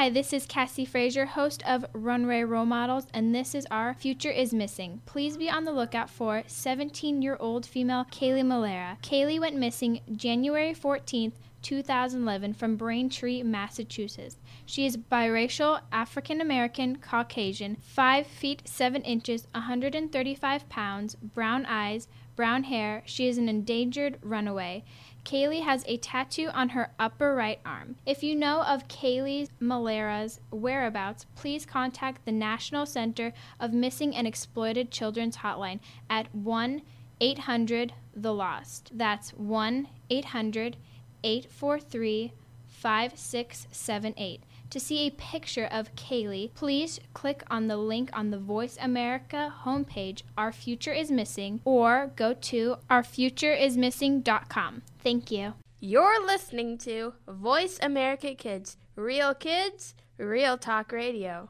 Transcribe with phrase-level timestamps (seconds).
[0.00, 4.30] Hi, this is Cassie Frazier, host of Runway Role Models, and this is our Future
[4.30, 5.02] is Missing.
[5.04, 8.98] Please be on the lookout for 17 year old female Kaylee Malera.
[9.02, 11.34] Kaylee went missing January 14th.
[11.62, 14.38] 2011 from Braintree, Massachusetts.
[14.64, 22.64] She is biracial, African American, Caucasian, 5 feet 7 inches, 135 pounds, brown eyes, brown
[22.64, 23.02] hair.
[23.04, 24.84] She is an endangered runaway.
[25.24, 27.96] Kaylee has a tattoo on her upper right arm.
[28.06, 34.26] If you know of Kaylee Malera's whereabouts, please contact the National Center of Missing and
[34.26, 36.82] Exploited Children's Hotline at 1
[37.20, 38.90] 800 The Lost.
[38.94, 40.76] That's 1 800
[41.22, 42.32] 843
[42.66, 44.42] 5678.
[44.70, 49.52] To see a picture of Kaylee, please click on the link on the Voice America
[49.64, 54.82] homepage, Our Future is Missing, or go to ourfutureismissing.com.
[55.02, 55.54] Thank you.
[55.80, 61.48] You're listening to Voice America Kids, real kids, real talk radio.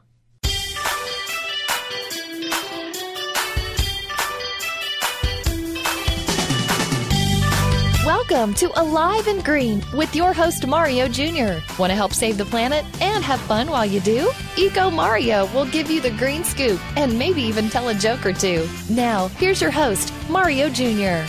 [8.05, 11.59] Welcome to Alive and Green with your host Mario Jr.
[11.77, 14.31] Want to help save the planet and have fun while you do?
[14.57, 18.33] Eco Mario will give you the green scoop and maybe even tell a joke or
[18.33, 18.67] two.
[18.89, 21.23] Now, here's your host, Mario Jr.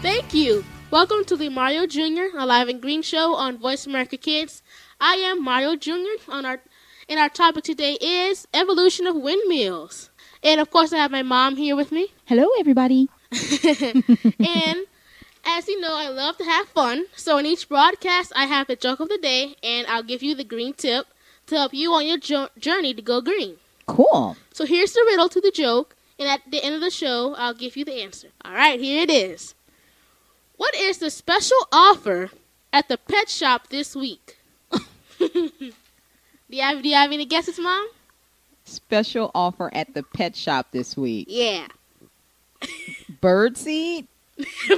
[0.00, 0.64] Thank you.
[0.90, 2.36] Welcome to the Mario Jr.
[2.38, 4.62] Alive and Green show on Voice America Kids.
[5.00, 6.16] I am Mario Jr.
[6.28, 6.60] on our
[7.08, 10.10] and our topic today is evolution of windmills.
[10.42, 12.08] And of course I have my mom here with me.
[12.26, 13.08] Hello everybody.
[13.32, 14.86] and
[15.44, 17.06] as you know, I love to have fun.
[17.16, 20.34] So in each broadcast, I have the joke of the day, and I'll give you
[20.34, 21.06] the green tip
[21.46, 23.56] to help you on your jo- journey to go green.
[23.86, 24.36] Cool.
[24.52, 27.54] So here's the riddle to the joke, and at the end of the show, I'll
[27.54, 28.28] give you the answer.
[28.44, 29.54] All right, here it is.
[30.58, 32.30] What is the special offer
[32.72, 34.38] at the pet shop this week?
[35.18, 35.50] do,
[36.50, 37.88] you have, do you have any guesses, Mom?
[38.64, 41.28] Special offer at the pet shop this week.
[41.30, 41.68] Yeah.
[43.20, 44.08] Bird seed?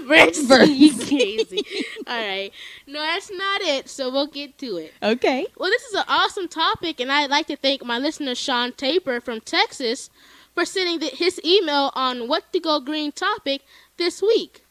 [0.07, 0.39] Birds,
[0.69, 1.65] you crazy.
[2.07, 2.53] All right.
[2.87, 3.89] No, that's not it.
[3.89, 4.93] So we'll get to it.
[5.03, 5.47] Okay.
[5.57, 9.19] Well, this is an awesome topic, and I'd like to thank my listener, Shawn Taper
[9.21, 10.11] from Texas,
[10.55, 13.63] for sending the, his email on what to go green topic
[13.97, 14.63] this week.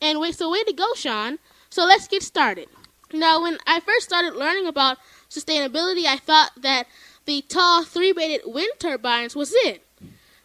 [0.00, 1.38] And wait, so way to go, Shawn.
[1.68, 2.68] So let's get started.
[3.12, 6.86] Now, when I first started learning about sustainability, I thought that
[7.26, 9.82] the tall three-bladed wind turbines was it.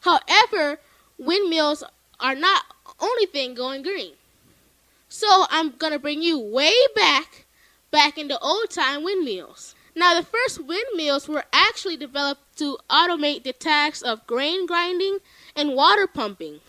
[0.01, 0.79] However,
[1.17, 1.83] windmills
[2.19, 2.63] are not
[2.99, 4.13] only thing going green.
[5.09, 7.45] So I'm gonna bring you way back,
[7.91, 9.75] back into old time windmills.
[9.95, 15.19] Now the first windmills were actually developed to automate the tasks of grain grinding
[15.55, 16.59] and water pumping.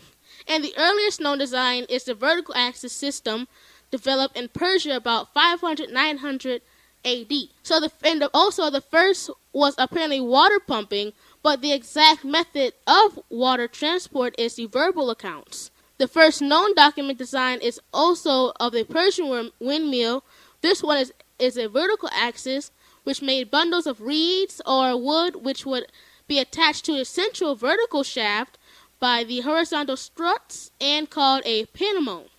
[0.47, 3.47] And the earliest known design is the vertical axis system
[3.91, 6.61] developed in Persia about 500 900
[7.05, 7.31] AD.
[7.63, 11.13] So the and also the first was apparently water pumping,
[11.43, 15.71] but the exact method of water transport is the verbal accounts.
[15.97, 20.23] The first known document design is also of a Persian windmill.
[20.61, 22.71] This one is, is a vertical axis
[23.03, 25.87] which made bundles of reeds or wood which would
[26.27, 28.57] be attached to a central vertical shaft
[28.99, 32.29] by the horizontal struts and called a panemone.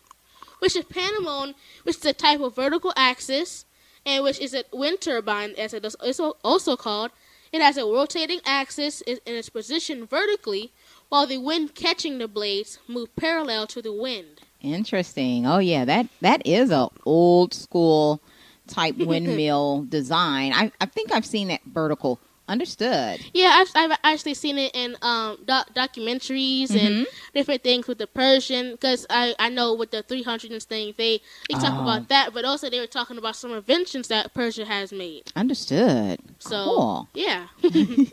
[0.59, 1.55] Which is panemone,
[1.85, 3.65] which is a type of vertical axis
[4.05, 7.11] and which is a wind turbine as it is also called.
[7.53, 10.73] It has a rotating axis and is positioned vertically
[11.09, 14.41] while the wind catching the blades move parallel to the wind.
[14.61, 15.47] Interesting.
[15.47, 18.21] Oh yeah, that that is a old school
[18.67, 20.53] type windmill design.
[20.53, 22.19] I I think I've seen that vertical.
[22.49, 23.21] Understood.
[23.35, 26.87] Yeah, I've, I've actually seen it in um, doc- documentaries mm-hmm.
[26.87, 28.73] and different things with the Persian.
[28.73, 31.83] Because I, I know with the 300 thing, they, they talk oh.
[31.83, 35.31] about that, but also they were talking about some inventions that Persia has made.
[35.37, 36.21] Understood.
[36.39, 37.09] So, cool.
[37.15, 37.49] yeah.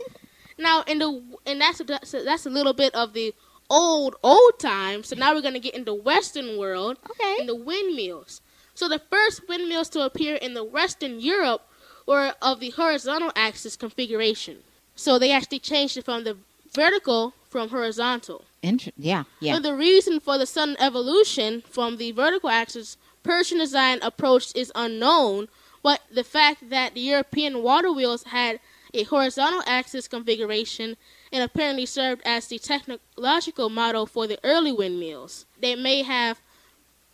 [0.58, 3.34] Now, in the and that's a, that's a little bit of the
[3.68, 5.02] old old time.
[5.02, 6.98] So now we're gonna get into Western world.
[7.10, 7.36] Okay.
[7.40, 8.40] In the windmills.
[8.74, 11.62] So the first windmills to appear in the Western Europe
[12.06, 14.58] were of the horizontal axis configuration.
[14.94, 16.36] So they actually changed it from the
[16.72, 18.44] vertical from horizontal.
[18.62, 19.56] Inter- yeah, yeah.
[19.56, 24.70] And the reason for the sudden evolution from the vertical axis Persian design approach is
[24.74, 25.48] unknown,
[25.82, 28.60] but the fact that the European water wheels had
[28.94, 30.96] a horizontal axis configuration
[31.32, 35.44] and apparently served as the technological model for the early windmills.
[35.60, 36.40] They may have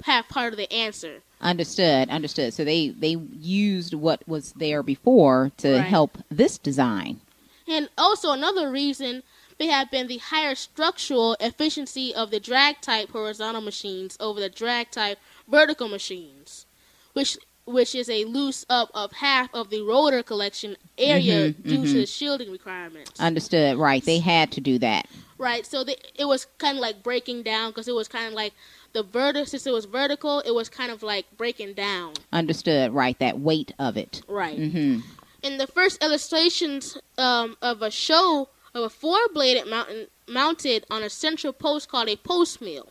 [0.04, 1.22] have part of the answer.
[1.42, 2.54] Understood, understood.
[2.54, 5.80] So they they used what was there before to right.
[5.80, 7.20] help this design.
[7.66, 9.22] And also another reason
[9.58, 14.48] may have been the higher structural efficiency of the drag type horizontal machines over the
[14.48, 15.18] drag type
[15.48, 16.66] vertical machines,
[17.12, 21.76] which which is a loose up of half of the rotor collection area Mhm, due
[21.76, 21.92] to mhm.
[21.92, 23.20] the shielding requirements.
[23.20, 23.76] Understood.
[23.78, 24.04] Right.
[24.04, 25.06] They had to do that.
[25.38, 28.32] right, so the, it was kind of like breaking down because it was kind of
[28.32, 28.52] like
[28.92, 29.46] the vertical.
[29.46, 32.14] Since it was vertical, it was kind of like breaking down.
[32.32, 32.92] Understood.
[32.92, 33.18] Right.
[33.18, 34.22] That weight of it.
[34.28, 34.58] Right.
[34.58, 35.00] Mm-hmm.
[35.42, 41.10] in the first illustrations um, of a show of a four-bladed mountain mounted on a
[41.10, 42.88] central post called a post mill,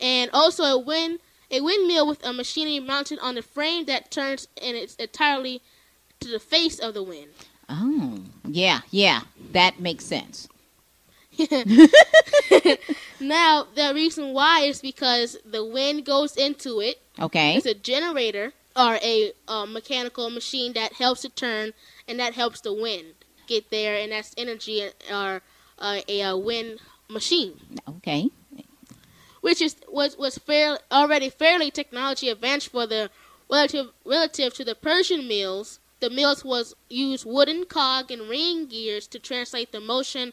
[0.00, 4.48] and also a wind a windmill with a machinery mounted on the frame that turns
[4.60, 5.60] and it's entirely
[6.20, 7.30] to the face of the wind.
[7.68, 8.18] Oh.
[8.44, 8.80] Yeah.
[8.90, 9.20] Yeah.
[9.52, 10.48] That makes sense.
[13.20, 17.00] Now the reason why is because the wind goes into it.
[17.18, 17.56] Okay.
[17.56, 21.72] It's a generator or a uh, mechanical machine that helps it turn,
[22.08, 23.14] and that helps the wind
[23.46, 25.42] get there, and that's energy or
[25.78, 28.30] uh, a, uh wind machine, Okay.
[29.40, 33.10] which is was was fair, already fairly technology advanced for the
[33.50, 35.78] relative relative to the Persian mills.
[36.00, 40.32] The mills was used wooden cog and ring gears to translate the motion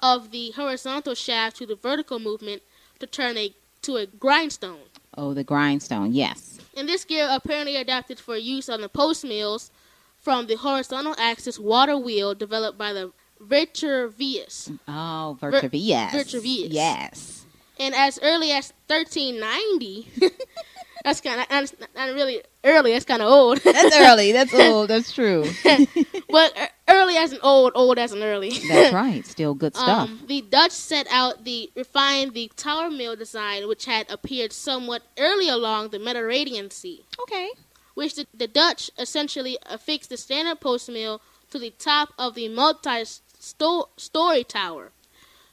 [0.00, 2.62] of the horizontal shaft to the vertical movement
[3.00, 4.80] to turn a to a grindstone.
[5.16, 6.12] Oh, the grindstone.
[6.12, 6.58] Yes.
[6.76, 9.70] And this gear apparently adapted for use on the post mills
[10.16, 14.70] from the horizontal axis water wheel developed by the Vitruvius.
[14.86, 16.12] Oh, Virtuvius.
[16.12, 16.70] Virtuvius.
[16.70, 17.44] Yes.
[17.78, 20.08] And as early as 1390,
[21.08, 22.92] that's kind of not, not really early.
[22.92, 23.58] That's kind of old.
[23.58, 24.32] That's early.
[24.32, 24.88] That's old.
[24.88, 25.44] That's true.
[26.30, 28.50] but early as an old, old as an early.
[28.68, 29.26] That's right.
[29.26, 30.08] Still good stuff.
[30.08, 35.02] Um, the Dutch set out the refined the tower mill design, which had appeared somewhat
[35.18, 37.04] early along the Mediterranean Sea.
[37.22, 37.50] okay.
[37.94, 42.48] which the, the Dutch essentially affixed the standard post mill to the top of the
[42.48, 44.92] multi-story tower.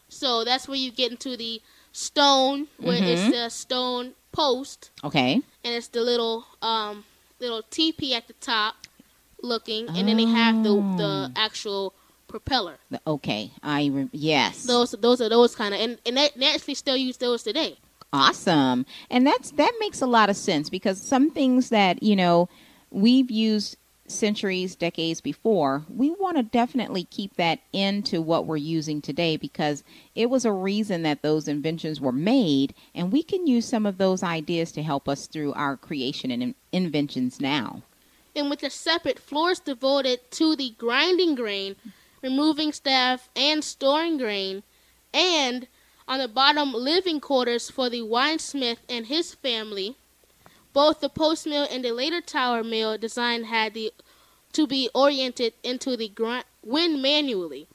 [0.10, 1.62] So that's where you get into the
[1.95, 3.07] stone, where Mhm.
[3.07, 5.33] it's the stone post, Okay.
[5.63, 7.06] and it's the little um
[7.39, 8.75] little teepee at the top,
[9.42, 11.94] looking, and then they have the the actual
[12.27, 12.80] propeller.
[12.92, 13.51] The- Okay.
[13.63, 14.63] I re- yes.
[14.63, 17.77] Those those are those kind of, and and they, they actually still use those today.
[18.13, 22.47] awesome and that's that makes a lot of sense because some things that you know
[22.89, 23.75] we've used
[24.07, 29.84] centuries decades before we want to definitely keep that into what we're using today because
[30.13, 33.98] it was a reason that those inventions were made and we can use some of
[33.98, 37.81] those ideas to help us through our creation and in- inventions now
[38.36, 41.75] and with the separate floors devoted to the grinding grain,
[42.22, 44.63] removing staff, and storing grain,
[45.13, 45.68] and
[46.07, 49.96] on the bottom living quarters for the winesmith and his family.
[50.75, 53.94] Both the post mill and the later tower mill design had the
[54.51, 57.68] to be oriented into the gri- wind manually.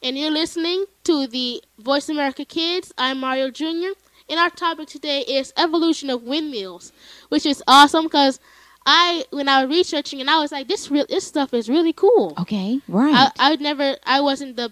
[0.00, 2.94] And you're listening to the Voice America Kids.
[2.96, 3.94] I'm Mario Jr.
[4.30, 6.92] And our topic today is evolution of windmills,
[7.28, 8.38] which is awesome because
[8.86, 11.92] I, when I was researching, and I was like, this real, this stuff is really
[11.92, 12.34] cool.
[12.38, 14.70] okay right I, I would never, I wasn't the,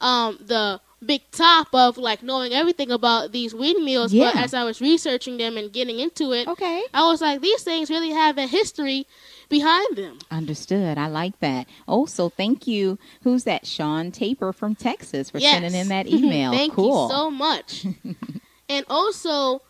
[0.00, 4.80] um, the big top of like knowing everything about these windmills, but as I was
[4.80, 8.46] researching them and getting into it, okay I was like, these things really have a
[8.46, 9.06] history
[9.48, 10.18] behind them.
[10.30, 10.96] Understood.
[10.98, 11.68] I like that.
[11.86, 12.98] Oh, so thank you.
[13.22, 13.66] Who's that?
[13.66, 15.52] Shawn Taper from Texas for Yes.
[15.54, 16.50] sending in that email.
[16.52, 17.08] Thank cool.
[17.08, 17.86] you so much.
[18.68, 19.62] and also,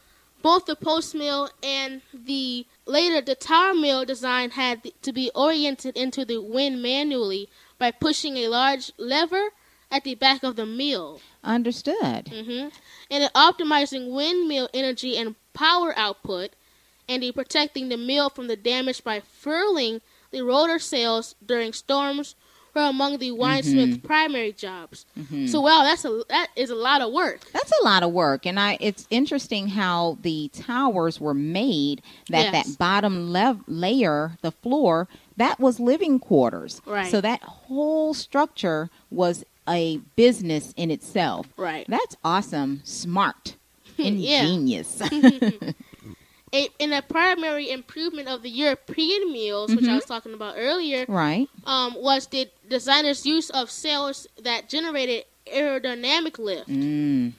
[0.43, 5.97] both the post mill and the later the tower mill design had to be oriented
[5.97, 7.49] into the wind manually
[7.79, 9.49] by pushing a large lever
[9.95, 11.21] at the back of the mill.
[11.45, 12.29] Understood.
[12.29, 12.69] hmm
[13.11, 16.51] And in optimizing windmill energy and power output,
[17.09, 20.01] and in protecting the mill from the damage by furling
[20.33, 22.35] the rotor sails during storms
[22.75, 25.07] were among the winesmith's primary jobs.
[25.17, 25.49] Mhm.
[25.49, 27.53] So, wow, that's a that is a lot of work.
[27.53, 28.79] That's a lot of work, and I.
[28.81, 32.03] It's interesting how the towers were made.
[32.31, 32.67] That Yes.
[32.67, 33.33] that bottom
[33.69, 36.81] layer, the floor, that was living quarters.
[36.85, 37.09] Right.
[37.13, 41.49] So that whole structure was a business in itself.
[41.57, 41.87] Right.
[41.89, 42.81] That's awesome.
[42.85, 43.57] Smart.
[43.99, 45.03] Ingenious.
[46.53, 51.05] A, in a primary improvement of the European mills, which I was talking about earlier,
[51.09, 51.49] right.
[51.67, 56.69] um, was the designer's use of sails that generated aerodynamic lift.
[56.69, 57.33] Mm.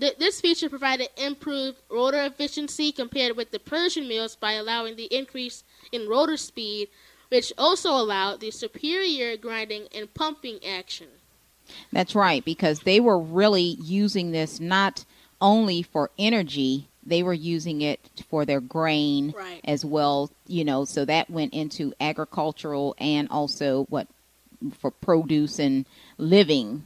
[0.00, 5.14] Th- this feature provided improved rotor efficiency compared with the Persian mills by allowing the
[5.14, 5.62] increase
[5.92, 6.88] in rotor speed,
[7.28, 11.08] which also allowed the superior grinding and pumping action.
[11.92, 15.04] That's right, because they were really using this not
[15.40, 19.60] only for energy, they were using it for their grain Right.
[19.64, 24.08] as well, you know, so that went into agricultural and also what
[24.78, 25.84] for produce and
[26.18, 26.84] living.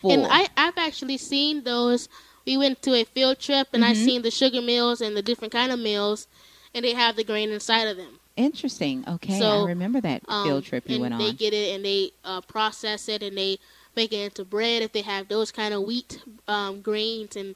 [0.00, 0.12] For.
[0.12, 2.08] And I, I've actually seen those.
[2.46, 4.04] We went to a field trip, and I Mhm.
[4.04, 6.26] seen the sugar mills and the different kind of mills,
[6.74, 8.18] and they have the grain inside of them.
[8.36, 9.04] Interesting.
[9.06, 11.36] Okay, So, I remember that Um, field trip you and went they on.
[11.36, 13.58] get it and they uh, process it and they
[13.96, 17.54] make it into bread if they have those kind of wheat um, grains and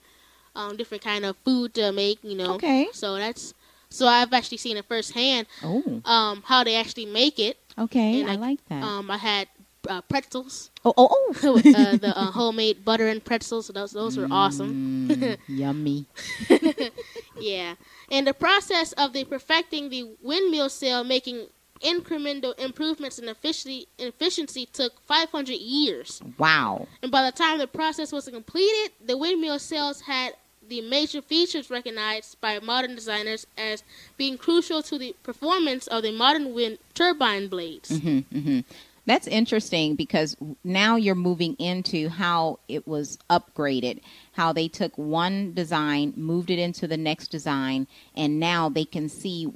[0.57, 2.19] um, different kind of food to make.
[2.23, 2.55] You know.
[2.55, 2.89] Okay.
[2.93, 3.55] So that's
[3.91, 7.57] so I've actually seen it firsthand Oh, um, how they actually make it.
[7.79, 8.21] okay.
[8.21, 8.83] And I I- like that.
[8.83, 9.49] Um, I had
[9.89, 11.09] uh, pretzels, oh, oh,
[11.43, 11.57] oh.
[11.75, 13.67] uh, the uh, homemade butter and pretzels.
[13.67, 15.09] So those those were awesome.
[15.09, 16.05] Mm, yummy.
[17.41, 17.77] Yeah,
[18.11, 21.47] and the process of the perfecting the windmill sail, making
[21.81, 26.21] incremental improvements in efficiency, efficiency took 500 years.
[26.39, 26.87] Wow.
[27.03, 30.35] And by the time the process was completed, the windmill sails had
[30.69, 33.83] the major features recognized by modern designers as
[34.17, 37.99] being crucial to the performance of the modern wind turbine blades.
[37.99, 38.61] hmm hmm
[39.07, 44.01] That's interesting because now you're moving into how it was upgraded,
[44.33, 49.09] how they took one design, moved it into the next design, and now they can
[49.09, 49.51] see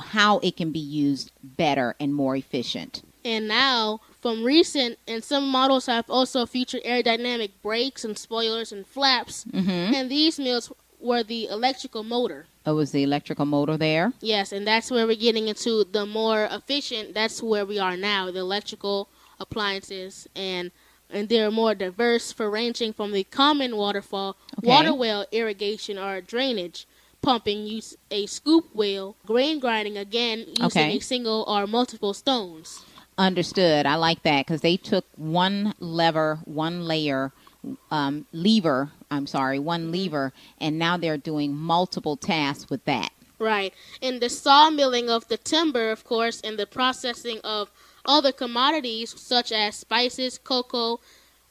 [0.00, 3.02] how it can be used better and more efficient.
[3.24, 8.86] And now, from recent, and some models have also featured aerodynamic brakes and spoilers and
[8.86, 9.94] flaps, Mm-hmm.
[9.94, 12.46] and these mills were the electrical motor.
[12.66, 14.12] Oh, was the electrical motor there?
[14.20, 17.12] Yes, and that's where we're getting into the more efficient.
[17.14, 19.08] That's where we are now, the electrical
[19.40, 20.70] appliances, and
[21.10, 24.68] and they're more diverse for ranging from the common waterfall, Okay.
[24.68, 26.86] water well irrigation or drainage,
[27.24, 30.96] pumping, use a scoop wheel, grain grinding again using Okay.
[30.96, 32.82] a single or multiple stones.
[33.16, 33.86] Understood.
[33.86, 37.32] I like that because they took one lever, one layer,
[37.90, 38.90] um, lever.
[39.10, 43.10] I'm sorry, one lever, and now they're doing multiple tasks with that.
[43.38, 43.72] Right.
[44.02, 47.70] And the sawmilling of the timber, of course, and the processing of
[48.04, 51.00] other commodities such as spices, cocoa,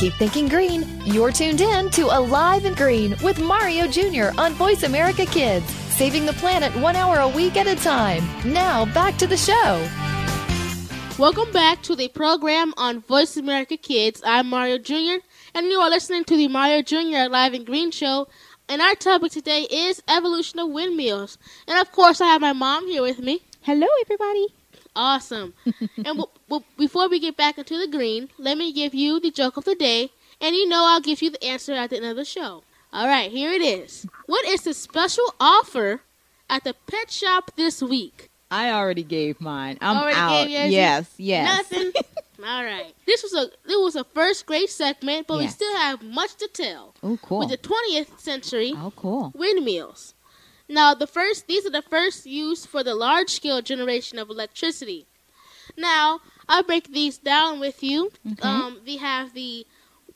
[0.00, 0.86] Keep thinking green.
[1.04, 4.30] You're tuned in to Alive and Green with Mario Jr.
[4.40, 8.24] on Voice America Kids, saving the planet one hour a week at a time.
[8.50, 9.86] Now, back to the show.
[11.18, 14.22] Welcome back to the program on Voice America Kids.
[14.24, 15.22] I'm Mario Jr.,
[15.54, 17.28] and you are listening to the Mario Jr.
[17.28, 18.26] Live and Green Show.
[18.70, 21.36] And our topic today is evolution of windmills.
[21.68, 23.42] And of course, I have my mom here with me.
[23.60, 24.46] Hello, everybody.
[25.00, 25.54] Awesome.
[25.96, 29.30] and w- w- before we get back into the green, let me give you the
[29.30, 30.10] joke of the day.
[30.42, 32.62] And you know I'll give you the answer at the end of the show.
[32.92, 34.06] All right, here it is.
[34.26, 36.02] What is the special offer
[36.48, 38.28] at the pet shop this week?
[38.50, 39.78] I already gave mine.
[39.80, 40.16] I'm Already
[40.56, 40.70] out.
[40.70, 41.70] yes, yes.
[41.70, 41.92] Nothing.
[42.44, 42.92] All right.
[43.06, 46.48] This was a it was a first grade segment, but we still have much to
[46.48, 46.94] tell.
[47.02, 47.40] Oh, cool.
[47.40, 49.30] With the 20th century Oh, cool.
[49.36, 50.14] windmills.
[50.70, 55.06] Now, the first these are the first used for the large scale generation of electricity.
[55.76, 58.12] Now, I'll break these down with you.
[58.40, 59.66] Um, we have the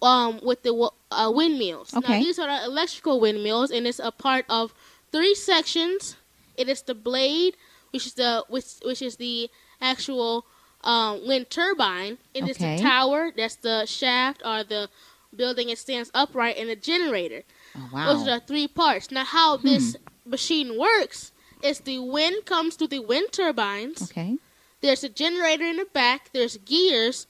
[0.00, 0.74] um with the
[1.10, 1.92] uh, windmills.
[1.92, 2.20] Now, Okay.
[2.22, 4.72] these are the electrical windmills, and it's a part of
[5.10, 6.16] three sections.
[6.56, 7.56] It is the blade,
[7.90, 10.46] which is the which which is the actual
[10.82, 12.18] um, wind turbine.
[12.32, 12.76] It is Okay.
[12.76, 13.32] the tower.
[13.36, 14.88] That's the shaft or the
[15.34, 15.68] building.
[15.68, 17.42] It stands upright, and the generator.
[17.76, 18.04] Oh, wow.
[18.06, 19.10] Those are the three parts.
[19.10, 24.02] Now, how this machine works is the wind comes through the wind turbines.
[24.10, 24.38] okay.
[24.80, 26.30] There's a generator in the back.
[26.32, 27.26] There's gears.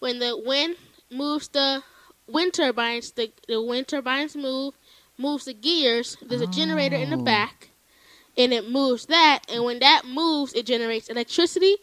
[0.00, 0.76] When the wind
[1.10, 1.82] moves the
[2.26, 4.74] wind turbines, the, the wind turbines move,
[5.16, 6.16] moves the gears.
[6.20, 7.22] There's a generator in the Oh.
[7.22, 7.70] back,
[8.36, 9.44] and it moves that.
[9.48, 11.76] And when that moves, it generates electricity.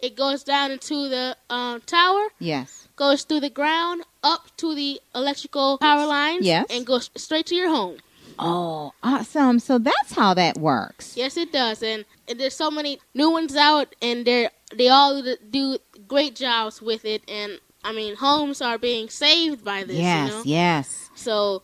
[0.00, 2.88] It goes down into the um, tower, Yes.
[2.96, 6.66] goes through the ground, up to the electrical power lines, Yes.
[6.70, 7.98] and goes straight to your home.
[8.38, 9.58] Oh, awesome.
[9.58, 11.16] So that's how that works.
[11.16, 14.88] Yes, it does, and, and there's so many new ones out, and they are they
[14.88, 17.22] all do- do great jobs with it.
[17.28, 19.96] And I mean, homes are being saved by this.
[19.96, 20.42] yes, you know?
[20.44, 21.10] yes.
[21.14, 21.62] So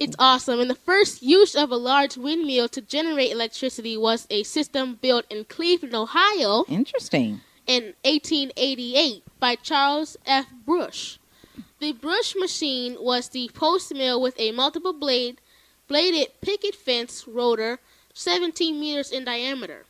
[0.00, 0.58] it's awesome.
[0.60, 5.26] And the first use of a large windmill to generate electricity was a system built
[5.30, 7.42] in Cleveland, Ohio, Interesting.
[7.66, 10.46] in 1888 by Charles F.
[10.66, 11.18] Brush.
[11.78, 15.40] The Brush machine was the post mill with a multiple blade
[15.90, 17.80] bladed picket fence rotor
[18.14, 19.84] 17 meters in diameter.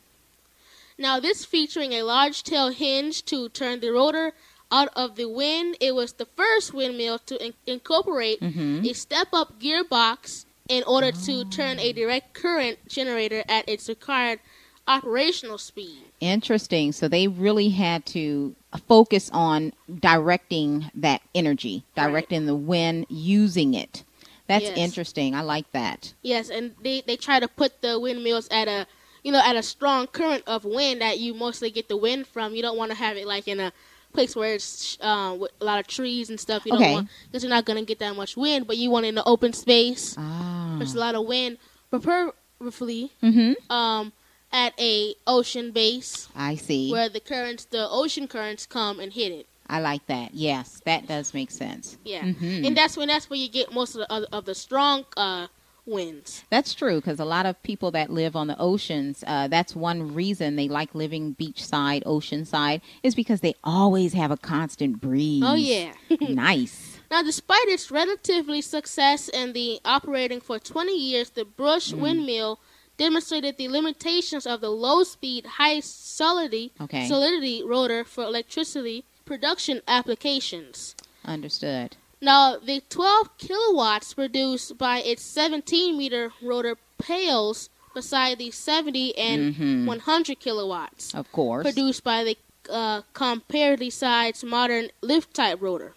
[0.97, 4.33] Now this featuring a large tail hinge to turn the rotor
[4.71, 8.83] out of the wind, it was the first windmill to in- incorporate Mm-hmm.
[8.85, 14.39] a step-up gearbox in order to turn a direct current generator at its required
[14.87, 15.99] operational speed.
[16.19, 16.91] Interesting.
[16.93, 18.55] So they really had to
[18.87, 22.07] focus on directing that energy, Right.
[22.07, 24.03] directing the wind, using it.
[24.51, 24.77] That's Yes.
[24.77, 25.33] interesting.
[25.33, 26.13] I like that.
[26.21, 28.85] Yes, and they, they try to put the windmills at a
[29.23, 32.53] you know at a strong current of wind that you mostly get the wind from.
[32.55, 33.71] You don't want to have it like in a
[34.13, 36.65] place where it's uh, with a lot of trees and stuff.
[36.65, 36.93] You Okay.
[36.95, 38.67] don't because you're not gonna get that much wind.
[38.67, 40.15] But you want it in an open space.
[40.17, 40.75] Ah.
[40.79, 41.57] There's a lot of wind,
[41.89, 43.53] preferably Mm-hmm.
[43.71, 44.11] um,
[44.51, 46.91] at a ocean base I see.
[46.91, 49.47] where the currents, the ocean currents, come and hit it.
[49.71, 50.33] I like that.
[50.33, 51.97] Yes, that does make sense.
[52.03, 52.67] Yeah, Mhm.
[52.67, 55.47] and that's when that's where you get most of the of, of the strong uh,
[55.85, 56.43] winds.
[56.49, 60.13] That's true because a lot of people that live on the oceans, uh, that's one
[60.13, 65.43] reason they like living beachside, oceanside, is because they always have a constant breeze.
[65.45, 65.93] Oh yeah.
[66.19, 66.99] nice.
[67.09, 72.59] Now, despite its relatively success in the operating for 20 years, the Brush windmill
[72.97, 77.07] demonstrated the limitations of the low-speed, high solidity, Okay.
[77.07, 80.93] solidity rotor for electricity production applications.
[81.23, 81.95] Understood.
[82.19, 89.85] Now, the 12 kilowatts produced by its 17-meter rotor pales beside the 70 and Mhm.
[89.85, 91.63] 100 kilowatts Of course.
[91.63, 92.35] produced by the
[92.69, 95.95] uh, comparatively sized modern lift type rotor.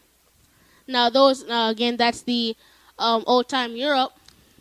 [0.87, 2.55] Now, those uh, again, that's the
[3.01, 4.13] um, old time Europe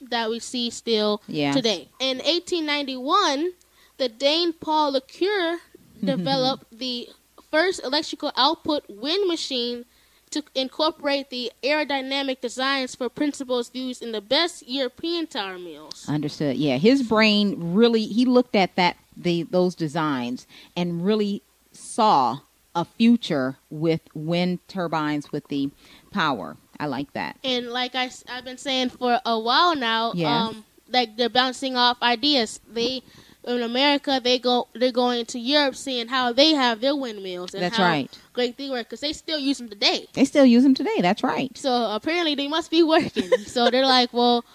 [0.02, 1.54] that we see still Yes.
[1.56, 1.90] today.
[2.00, 3.52] In 1891,
[3.98, 5.60] the Dane Paul la Cour
[6.04, 7.10] developed the
[7.54, 9.86] first electrical output wind machine
[10.32, 16.10] to incorporate the aerodynamic designs for principles used in the best European tower mills.
[16.10, 16.58] Understood.
[16.58, 22.40] Yeah, his brain really he looked at that the those designs and really saw
[22.74, 25.70] a future with wind turbines with the
[26.12, 26.58] power.
[26.80, 27.38] I like that.
[27.44, 30.28] And like I, have been saying for a while now, Yes.
[30.28, 32.60] um, like they're bouncing off ideas.
[32.68, 33.04] They
[33.46, 37.64] in America, they go they're going to Europe, seeing how they have their windmills and
[37.64, 38.20] That's how right.
[38.34, 40.08] great they work because they still use them today.
[40.14, 41.02] They still use them today.
[41.02, 41.56] That's right.
[41.58, 43.30] So apparently they must be working.
[43.46, 44.46] so they're like, well.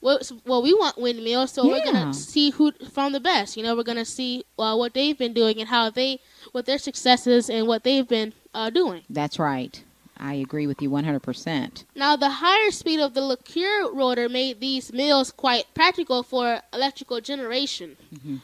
[0.00, 3.56] Well, well, we want windmills, so we're gonna see who from the best.
[3.56, 6.20] You know, we're gonna see uh, what they've been doing and how they,
[6.52, 9.02] what their successes and what they've been uh, doing.
[9.10, 9.82] That's right.
[10.20, 11.84] I agree with you 100%.
[11.94, 16.60] Now, the higher speed of the la Cour rotor made these mills quite practical for
[16.72, 17.96] electrical generation.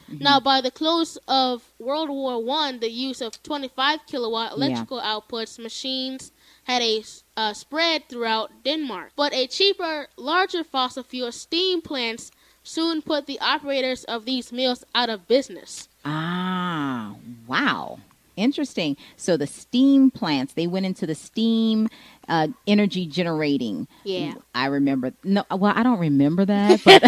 [0.07, 5.59] Now, by the close of World War One, the use of 25 kilowatt electrical outputs
[5.59, 6.31] machines
[6.63, 7.03] had a
[7.37, 9.11] uh, spread throughout Denmark.
[9.15, 12.31] But a cheaper, larger fossil fuel steam plants
[12.63, 15.87] soon put the operators of these mills out of business.
[16.03, 17.15] Ah,
[17.47, 17.99] wow.
[18.35, 18.97] Interesting.
[19.15, 21.87] So the steam plants, they went into the steam
[22.27, 23.87] uh, energy generating.
[24.03, 24.33] Yeah.
[24.53, 25.13] I remember.
[25.23, 27.01] No, well, I don't remember that, but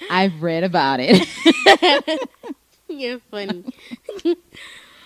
[0.10, 1.26] I've read about it.
[2.88, 3.64] You're funny.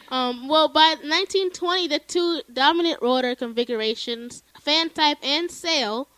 [0.08, 6.08] um, well, by 1920, the two dominant rotor configurations, fan type and sail,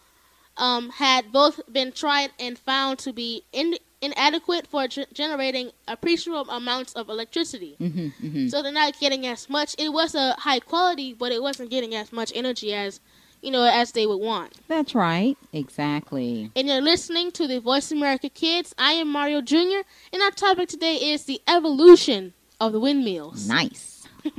[0.57, 6.49] um, had both been tried and found to be in- inadequate for ge- generating appreciable
[6.51, 7.75] amounts of electricity.
[7.79, 9.75] hmm So they're not getting as much.
[9.79, 13.01] It was a high quality, but it wasn't getting as much energy as
[13.43, 14.53] you know as they would want.
[14.69, 15.37] That's right.
[15.53, 16.51] Exactly.
[16.55, 18.75] And you're listening to the Voice America Kids.
[18.79, 19.83] I am Mario Jr.
[20.13, 23.49] And our topic today is the evolution of the windmills.
[23.49, 24.07] Nice.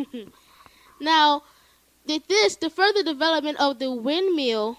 [0.99, 1.43] Now,
[2.05, 4.77] with this, the further development of the windmill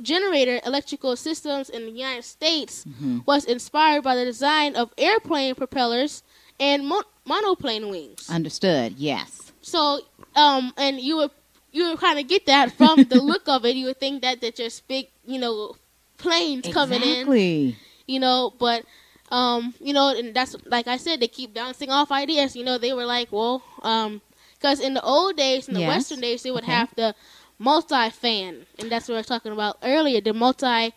[0.00, 3.26] generator electrical systems in the United States Mhm.
[3.26, 6.22] was inspired by the design of airplane propellers
[6.58, 8.28] and mo- monoplane wings.
[8.30, 8.94] Understood.
[8.98, 9.52] Yes.
[9.60, 10.00] So,
[10.34, 11.30] um, and you would
[11.74, 13.76] you would kind of get that from the look of it.
[13.76, 15.76] You would think that they're just big, you know,
[16.18, 17.76] planes coming in Exactly.
[18.06, 18.84] you know, but
[19.30, 22.54] um, you know, and that's like I said, they keep bouncing off ideas.
[22.56, 24.20] You know, they were like, well, um,
[24.54, 25.88] because in the old days, in the Yes.
[25.88, 26.72] Western days, they would Okay.
[26.72, 27.14] have the
[27.62, 30.20] multi-fan, and that's what I was talking about earlier.
[30.20, 30.92] The multi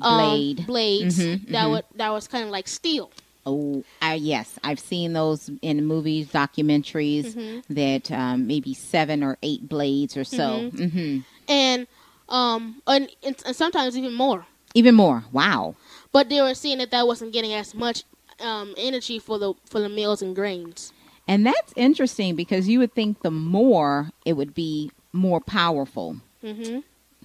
[0.00, 0.66] um, Blade.
[0.66, 1.70] blades Mhm, that mhm.
[1.70, 3.10] would that was kind of like steel.
[3.46, 4.58] Oh, uh, yes.
[4.64, 7.62] I've seen those in movies, documentaries, Mhm.
[7.68, 10.70] that um, maybe seven or eight blades or so.
[10.72, 10.92] Mhm.
[10.92, 11.86] hmm and
[12.28, 14.46] um, and, and, and sometimes even more.
[14.74, 15.24] Even more.
[15.30, 15.76] Wow.
[16.10, 18.04] But they were seeing that that wasn't getting as much
[18.40, 20.92] um, energy for the for the mills and grains.
[21.28, 26.16] And that's interesting because you would think the more it would be more powerful.
[26.42, 26.80] hmm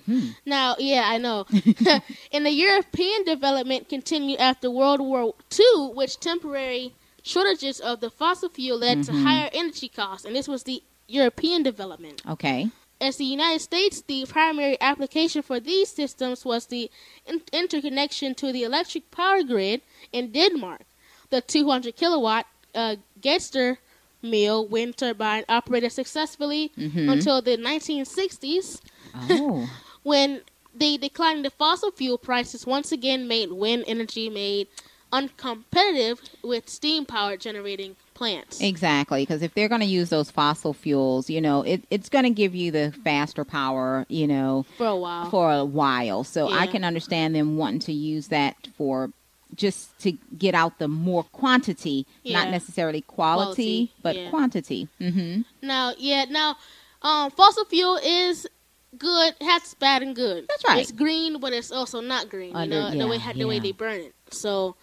[0.06, 0.30] Hmm.
[0.46, 1.46] Now, yeah, I know.
[2.34, 8.50] and the European development continued after World War II, which temporary shortages of the fossil
[8.50, 9.24] fuel led to Mhm.
[9.24, 12.22] higher energy costs, and this was the European development.
[12.26, 12.70] Okay.
[13.02, 16.90] As the United States, the primary application for these systems was the
[17.26, 20.82] in- interconnection to the electric power grid in Denmark.
[21.30, 23.78] The 200 kilowatt uh, Gedser
[24.22, 27.12] mill wind turbine operated successfully Mhm.
[27.12, 28.82] until the 1960s
[29.16, 29.70] Oh.
[30.04, 30.42] when
[30.76, 34.68] the declining the fossil fuel prices once again made wind energy made
[35.12, 38.62] uncompetitive with steam power generating plants.
[38.62, 42.26] Exactly, because if they're going to use those fossil fuels, you know, it, it's going
[42.26, 45.30] to give you the faster power, you know, for a while.
[45.32, 46.24] for a while.
[46.24, 49.12] So I can understand them wanting to use that for
[49.56, 54.30] just to get out the more quantity, not necessarily quality, Quality, but yeah.
[54.30, 54.88] quantity.
[55.00, 56.56] hmm now, yeah, now
[57.02, 58.48] um, fossil fuel is
[58.98, 59.34] good.
[59.42, 60.46] Has bad and good.
[60.48, 60.80] That's right.
[60.80, 62.56] It's green, but it's also not green.
[62.56, 64.14] Under- you know, the way the way they burn it.
[64.32, 64.76] So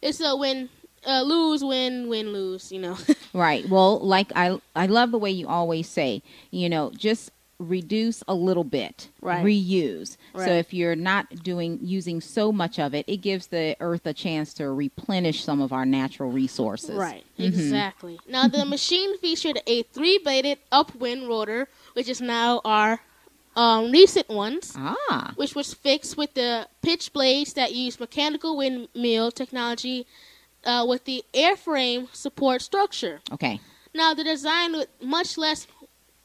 [0.00, 0.68] it's a win,
[1.06, 2.70] uh, lose, win, win, lose.
[2.72, 2.96] You know.
[3.34, 3.66] Right.
[3.66, 7.30] Well, like I, I love the way you always say, you know, just
[7.62, 9.44] reduce a little bit, Right.
[9.44, 10.16] reuse.
[10.34, 10.46] Right.
[10.46, 14.12] So if you're not doing using so much of it, it gives the earth a
[14.12, 16.96] chance to replenish some of our natural resources.
[16.96, 17.46] Right, Mhm.
[17.46, 18.18] exactly.
[18.28, 23.00] Now, the machine featured a three bladed upwind rotor, which is now our
[23.54, 25.32] um, recent ones, Ah.
[25.36, 30.06] which was fixed with the pitch blades that use mechanical windmill technology
[30.64, 33.20] uh, with the airframe support structure.
[33.30, 33.60] Okay.
[33.92, 35.66] Now, the design with much less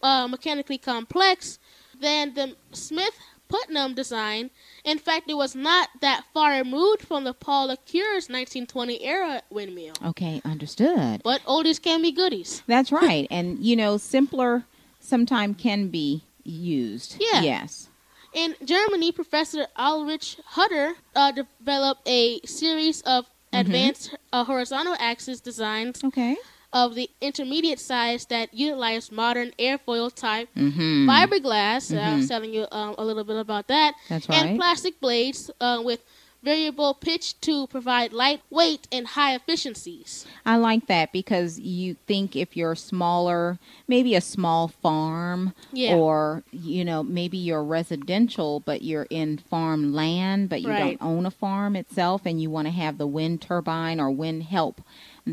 [0.01, 1.59] uh, mechanically complex
[1.99, 4.49] than the Smith Putnam design.
[4.83, 9.93] In fact, it was not that far removed from the Paul Cure's 1920 era windmill.
[10.05, 10.41] Okay.
[10.43, 11.21] Understood.
[11.23, 12.63] But oldies can be goodies.
[12.67, 13.27] That's right.
[13.31, 14.65] and you know, simpler
[14.99, 17.15] sometimes can be used.
[17.19, 17.41] Yeah.
[17.41, 17.89] Yes.
[18.33, 26.03] In Germany, Professor Ulrich Hutter uh, developed a series of advanced uh, horizontal axis designs
[26.03, 26.35] Okay.
[26.81, 31.09] Of the intermediate size that utilize modern airfoil type Mm-hmm.
[31.09, 31.83] fiberglass.
[31.95, 33.91] Uh, I was telling you um, a little bit about that.
[34.09, 36.01] That's And plastic blades uh, with
[36.43, 40.25] variable pitch to provide light weight and high efficiencies.
[40.45, 45.41] I like that because you think if you're smaller, maybe a small farm,
[45.73, 45.95] Yeah.
[45.95, 50.97] or you know maybe you're residential, but you're in farm land, but you Right.
[50.99, 54.43] don't own a farm itself, and you want to have the wind turbine or wind
[54.43, 54.81] help.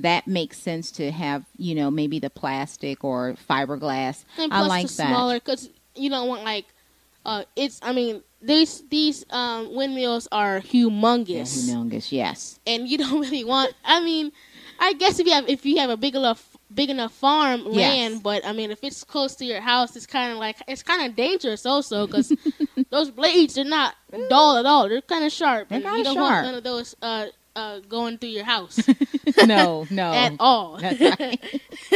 [0.03, 4.25] That makes sense to have, you know, maybe the plastic or fiberglass.
[4.39, 5.09] And I like the that.
[5.09, 6.67] smaller because you don't want like
[7.25, 7.81] uh, it's.
[7.83, 12.59] I mean, these these um, windmills are humongous, humongous, yes.
[12.67, 13.73] and you don't really want.
[13.85, 14.33] I mean,
[14.79, 17.75] I guess if you have if you have a big enough big enough farm Yes.
[17.77, 20.83] land, but I mean, if it's close to your house, it's kind of like it's
[20.83, 22.33] kind of dangerous also because
[22.91, 23.95] those blades are not
[24.29, 24.89] dull at all.
[24.89, 26.31] They're kind of sharp, They're and kinda you don't sharp.
[26.31, 28.81] want none of those uh, uh, going through your house
[29.45, 30.13] no, no.
[30.13, 30.79] at all.
[30.81, 31.39] Right.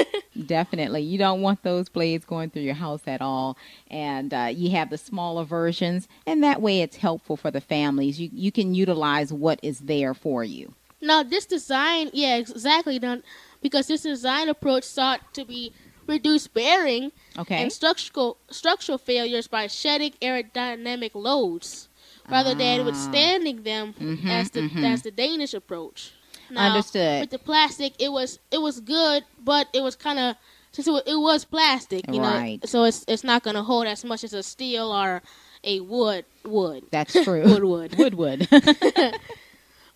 [0.46, 1.02] Definitely.
[1.02, 3.56] You don't want those blades going through your house at all.
[3.90, 8.20] And uh, you have the smaller versions, and that way it's helpful for the families.
[8.20, 10.74] You, you can utilize what is there for you.
[11.00, 13.22] Now, this design, yeah, exactly, done
[13.60, 15.72] because this design approach sought to be
[16.06, 17.62] reduce bearing Okay.
[17.62, 21.87] and structural structural failures by shedding aerodynamic loads
[22.30, 22.84] rather than Ah.
[22.84, 24.84] withstanding them Mhm, as the mhm.
[24.84, 26.12] as the Danish approach.
[26.50, 27.20] Now, Understood.
[27.20, 30.36] With the plastic, it was it was good, but it was kind of
[30.72, 32.58] since it was, it was plastic, you Right.
[32.62, 35.22] know, so it's it's not going to hold as much as a steel or
[35.64, 37.44] a wood wood That's true.
[37.44, 37.98] wood wood.
[37.98, 38.48] Wood, wood.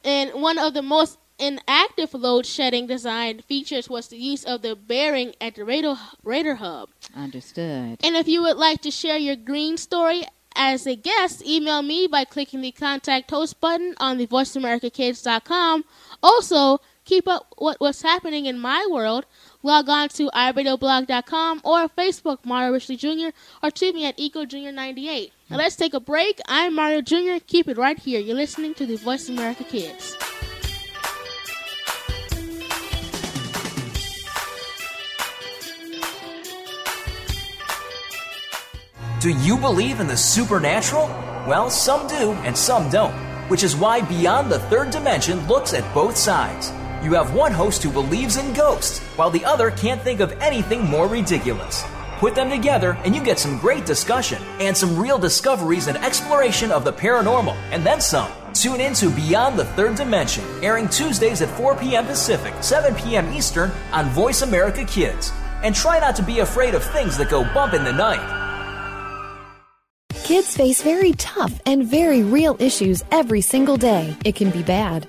[0.05, 4.75] And one of the most inactive load shedding design features was the use of the
[4.75, 6.89] bearing at the radar, radar hub.
[7.17, 7.99] Understood.
[8.03, 10.25] And if you would like to share your green story
[10.57, 15.85] as a guest, email me by clicking the contact host button on the voiceamericakids.com.
[16.23, 19.27] Also, keep up what, what's happening in my world.
[19.63, 23.37] Log on to iradioblog.com or Facebook Mario Richley Jr.
[23.63, 25.31] or tweet me at EcoJr98.
[25.51, 26.41] Now let's take a break.
[26.49, 27.43] I'm Mario Jr.
[27.47, 28.21] Keep it right here.
[28.21, 30.17] You're listening to the Voice America Kids.
[39.23, 41.07] Do you believe in the supernatural?
[41.47, 43.15] Well, some do and some don't,
[43.49, 46.73] which is why Beyond the Third Dimension looks at both sides.
[47.05, 50.85] You have one host who believes in ghosts, while the other can't think of anything
[50.85, 51.85] more ridiculous.
[52.19, 56.73] Put them together and you get some great discussion and some real discoveries and exploration
[56.73, 58.33] of the paranormal, and then some.
[58.55, 62.07] Tune in to Beyond the Third Dimension, airing Tuesdays at 4 p.m.
[62.07, 63.33] Pacific, 7 p.m.
[63.33, 65.31] Eastern on Voice America Kids.
[65.63, 68.42] And try not to be afraid of things that go bump in the night.
[70.25, 74.17] Kids face very tough and very real issues every single day.
[74.25, 75.09] It can be bad.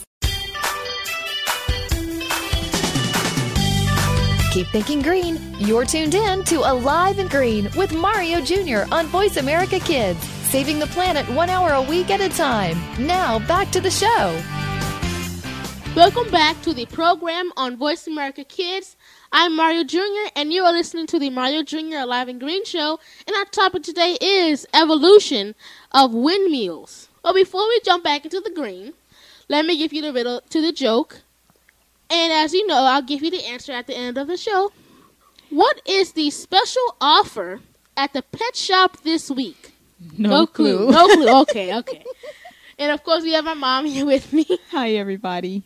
[4.51, 5.39] Keep thinking green.
[5.59, 8.83] You're tuned in to Alive and Green with Mario Jr.
[8.93, 12.77] on Voice America Kids, saving the planet one hour a week at a time.
[12.99, 14.37] Now, back to the show.
[15.95, 18.97] Welcome back to the program on Voice America Kids.
[19.31, 21.99] I'm Mario Jr., and you are listening to the Mario Jr.
[21.99, 22.99] Alive and Green Show.
[23.25, 25.55] And our topic today is evolution
[25.93, 27.07] of windmills.
[27.23, 28.95] Well, before we jump back into the green,
[29.47, 31.21] let me give you the riddle to the joke.
[32.11, 34.73] And as you know, I'll give you the answer at the end of the show.
[35.49, 37.61] What is the special offer
[37.95, 39.73] at the pet shop this week?
[40.17, 40.91] No, clue.
[40.91, 41.29] No clue.
[41.41, 42.03] Okay, okay.
[42.77, 44.45] and of course, we have my mom here with me.
[44.71, 45.63] Hi, everybody.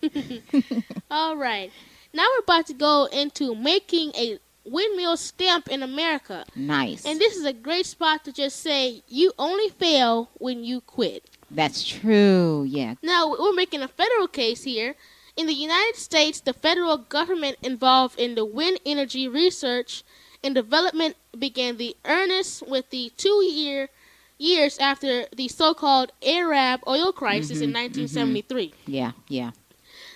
[1.11, 1.71] All right.
[2.13, 6.45] Now we're about to go into making a windmill stamp in America.
[6.55, 7.05] Nice.
[7.05, 11.23] And this is a great spot to just say you only fail when you quit.
[11.49, 12.65] That's true.
[12.67, 12.95] Yeah.
[13.01, 14.95] Now we're making a federal case here.
[15.35, 20.03] In the United States, the federal government involved in the wind energy research
[20.43, 23.89] and development began the earnest with the two year
[24.37, 28.33] years after the so-called Arab oil crisis in mm-hmm, mm-hmm.
[28.35, 28.73] 1973.
[28.85, 29.51] Yeah, yeah.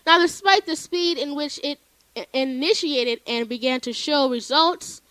[0.06, 1.80] Now, despite the speed in which it
[2.34, 5.02] initiated and began to show results,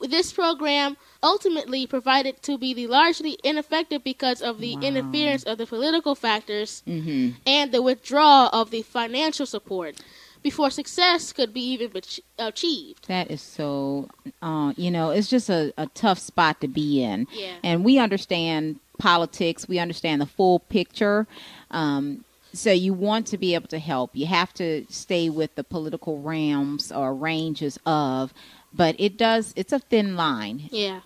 [0.00, 5.66] this program ultimately provided to be the largely ineffective because of the interference of the
[5.66, 9.96] political factors hmm and the withdrawal of the financial support
[10.42, 11.90] before success could be even
[12.38, 13.08] achieved.
[13.08, 14.08] That is so,
[14.42, 17.26] uh, you know, it's just a, a tough spot to be in.
[17.32, 17.54] Yeah.
[17.64, 21.26] And we understand politics, we understand the full picture.
[21.70, 24.10] Um, so you want to be able to help.
[24.12, 28.32] You have to stay with the political realms or ranges of,
[28.72, 30.68] but it does, it's a thin line.
[30.70, 31.00] Yeah,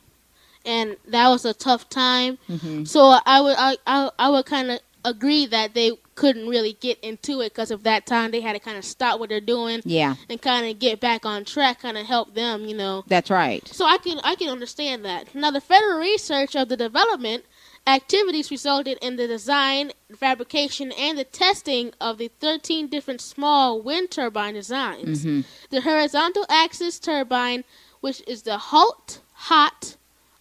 [0.69, 2.39] and that was a tough time.
[2.47, 6.75] hmm So I would I I, I would kind of agree that they couldn't really
[6.81, 8.31] get into it because of that time.
[8.33, 11.25] They had to kind of stop what they're doing Yeah, and kind of get back
[11.25, 13.05] on track, kind of help them, you know.
[13.07, 13.67] that's right.
[13.69, 15.35] So I can I can understand that.
[15.35, 17.45] Now the federal research of the development
[17.87, 24.11] activities resulted in the design, fabrication, and the testing of the 13 different small wind
[24.11, 25.23] turbine designs.
[25.23, 27.65] hmm The horizontal axis turbine,
[28.01, 29.97] which is the HAWT, HOT,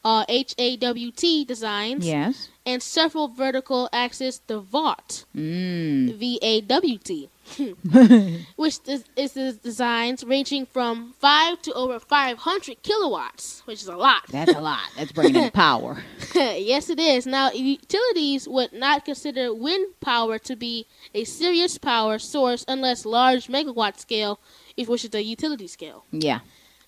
[0.09, 2.49] uh, H A W T designs, Yes.
[2.65, 6.15] and several vertical axis, the VAWT, Mm.
[6.21, 7.29] V A W T,
[8.63, 13.95] which is, is the designs ranging from 5 to over 500 kilowatts, which is a
[13.97, 14.21] lot.
[14.29, 14.87] That's a lot.
[14.97, 15.93] That's bringing in power.
[16.35, 17.25] yes, it is.
[17.25, 23.47] Now, utilities would not consider wind power to be a serious power source unless large
[23.47, 24.39] megawatt scale,
[24.77, 26.05] which is the utility scale.
[26.11, 26.39] Yeah.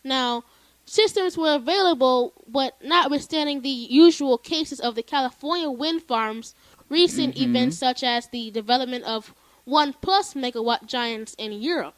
[0.03, 0.43] Now,
[0.89, 6.55] systems were available, but notwithstanding the usual cases of the California wind farms,
[6.89, 7.49] recent Mm-hmm.
[7.55, 9.33] events such as the development of
[9.65, 11.93] one plus megawatt giants in Europe.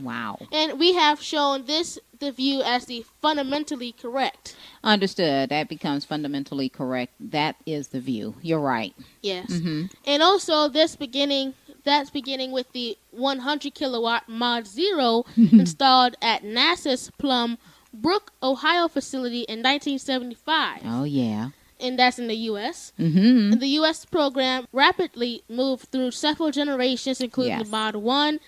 [0.00, 0.38] Wow.
[0.52, 4.54] And we have shown this the view as the fundamentally correct.
[4.84, 5.48] Understood.
[5.48, 7.12] That becomes fundamentally correct.
[7.18, 8.36] That is the view.
[8.42, 8.94] You're right.
[9.22, 9.58] Yes.
[9.60, 11.54] hmm And also this beginning
[11.84, 17.58] that's beginning with the 100 kilowatt Mod Zero installed at NASA's Plum
[17.92, 20.80] Brook, Ohio facility in 1975.
[20.84, 21.50] Oh yeah.
[21.80, 22.92] And that's in the US.
[22.96, 27.64] hmm And the US program rapidly moved through several generations including Yes.
[27.66, 28.40] the Mod 1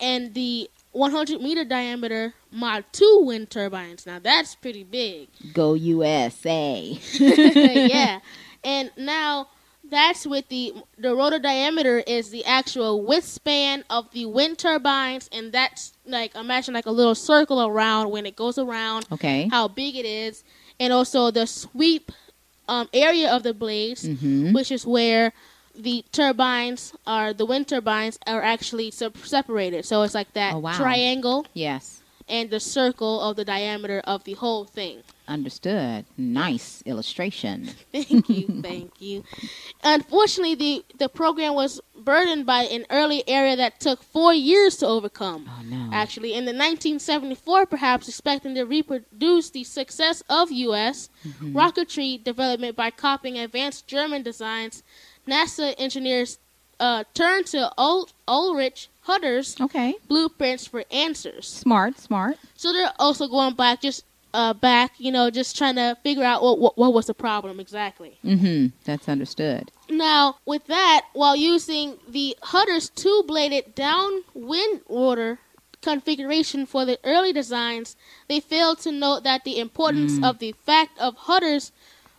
[0.00, 4.06] and the 100 meter diameter Mod 2 wind turbines.
[4.06, 5.28] Now that's pretty big.
[5.52, 6.98] Go USA.
[7.18, 8.20] yeah.
[8.64, 9.48] And now
[9.88, 15.28] that's with the the rotor diameter is the actual width span of the wind turbines
[15.30, 19.48] and that's like imagine like a little circle around when it goes around Okay.
[19.50, 20.44] how big it is
[20.78, 22.12] and also the sweep
[22.68, 25.32] um, area of the blades hmm which is where
[25.74, 30.58] the turbines are the wind turbines are actually sep- separated so it's like that Oh,
[30.58, 30.76] wow.
[30.76, 32.00] triangle Yes.
[32.28, 36.04] And the circle of the diameter of the whole thing Understood.
[36.16, 37.70] Nice illustration.
[37.92, 39.24] Thank you, thank you.
[39.82, 44.86] Unfortunately, the the program was burdened by an early area that took four years to
[44.86, 45.50] overcome.
[45.50, 45.90] Oh no.
[45.92, 51.10] Actually, in the 1974, perhaps expecting to reproduce the success of U.S.
[51.26, 51.56] Mm-hmm.
[51.56, 54.84] rocketry development by copying advanced German designs,
[55.26, 56.38] NASA engineers
[56.80, 59.94] uh, turned to Ul- Ulrich Hutter's Okay.
[60.08, 61.48] blueprints for answers.
[61.48, 61.98] Smart.
[61.98, 62.36] Smart.
[62.56, 66.42] So they're also going back, just uh, back, you know, just trying to figure out
[66.42, 68.18] what what, what was the problem exactly.
[68.24, 68.76] Mm-hmm.
[68.84, 69.70] That's understood.
[69.88, 75.38] Now, with that, while using the Hutter's two-bladed downwind rotor
[75.80, 77.96] configuration for the early designs,
[78.28, 81.70] they failed to note that the importance of the fact of Hutter's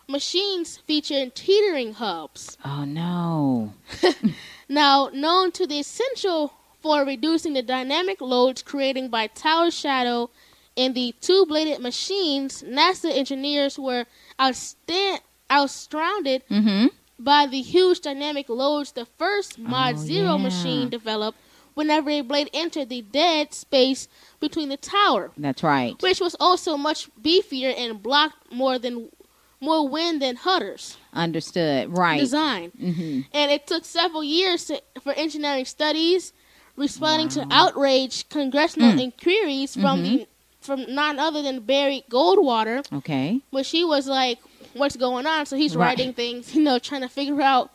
[0.08, 2.56] machines feature teetering hubs.
[2.64, 3.74] Oh no.
[4.70, 10.28] Now, known to the essential for reducing the dynamic loads created by tower shadow
[10.76, 14.04] in the two-bladed machines, NASA engineers were
[14.38, 16.86] outstand- outstranded hmm
[17.20, 20.42] by the huge dynamic loads the first Mod Oh, Zero yeah.
[20.44, 21.38] machine developed
[21.74, 24.06] whenever a blade entered the dead space
[24.38, 26.00] between the tower, That's right.
[26.00, 29.08] which was also much beefier and blocked more than
[29.60, 31.90] more wind than Hutter's Understood.
[31.96, 32.20] Right.
[32.20, 32.70] design.
[32.78, 36.32] hmm And it took several years to, for engineering studies,
[36.76, 39.00] responding to outraged congressional Mm.
[39.00, 40.16] inquiries from Mm-hmm.
[40.16, 40.26] the
[40.60, 43.40] from none other than Barry Goldwater, Okay.
[43.50, 44.38] where she was like,
[44.74, 45.86] "What's going on?" So he's Right.
[45.86, 47.70] writing things, you know, trying to figure out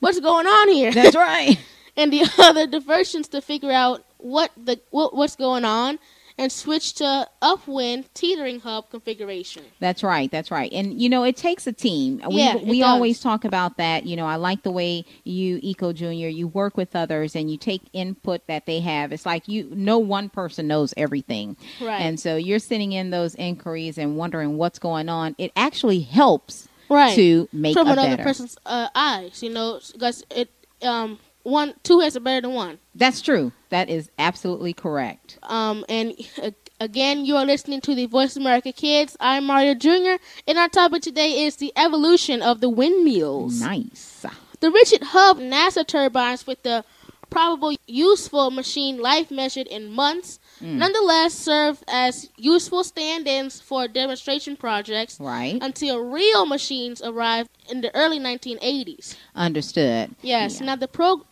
[0.00, 1.58] what's going on here, That's right.
[1.96, 5.98] and the other diversions to figure out what the what, what's going on.
[6.38, 9.62] And switch to upwind teetering hub configuration.
[9.80, 10.30] That's right.
[10.30, 10.72] That's right.
[10.72, 12.20] And you know, it takes a team.
[12.28, 12.88] We Yeah, we does.
[12.88, 14.06] always talk about that.
[14.06, 17.56] You know, I like the way you Eco Junior, you work with others and you
[17.58, 19.12] take input that they have.
[19.12, 21.56] It's like you no one person knows everything.
[21.80, 22.00] Right.
[22.00, 25.34] And so you're sending in those inquiries and wondering what's going on.
[25.38, 27.14] It actually helps Right.
[27.14, 28.22] to make From another better.
[28.22, 30.50] person's uh, eyes, you know, because it
[30.82, 32.78] um one two heads are better than one.
[32.94, 33.52] That's true.
[33.70, 35.38] That is absolutely correct.
[35.44, 39.16] Um, and uh, again, you are listening to the Voice of America Kids.
[39.20, 40.16] I'm Mario Jr.
[40.46, 43.60] And our topic today is the evolution of the windmills.
[43.60, 44.24] Nice.
[44.60, 46.84] The rigid hub NASA turbines with the
[47.30, 50.74] probable useful machine life measured in months, Mm.
[50.76, 55.58] nonetheless serve as useful stand-ins for demonstration projects Right.
[55.60, 59.16] until real machines arrived in the early 1980s.
[59.34, 60.14] Understood.
[60.22, 60.60] Yes.
[60.60, 60.66] Yeah.
[60.66, 61.22] Now the pro,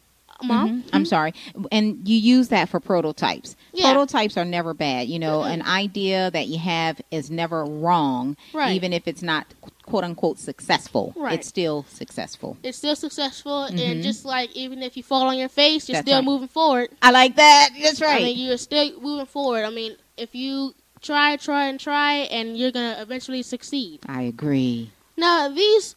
[0.42, 0.82] mom.
[0.82, 0.90] Mhm.
[0.92, 1.34] I'm sorry.
[1.72, 3.56] And you use that for prototypes.
[3.72, 3.92] Yeah.
[3.92, 5.08] Prototypes are never bad.
[5.08, 8.74] You know, an idea that you have is never wrong, Right.
[8.74, 9.46] even if it's not
[9.84, 11.12] quote unquote successful.
[11.16, 11.34] Right.
[11.40, 12.56] It's still successful.
[12.62, 16.06] It's still successful, and just like even if you fall on your face, you're That's
[16.06, 16.24] still right.
[16.24, 16.90] moving forward.
[17.02, 17.70] I like that.
[17.80, 19.64] That's I mean, you're still moving forward.
[19.64, 24.00] I mean, if you try, try, and try, and you're gonna eventually succeed.
[24.06, 24.90] I agree.
[25.16, 25.96] Now these,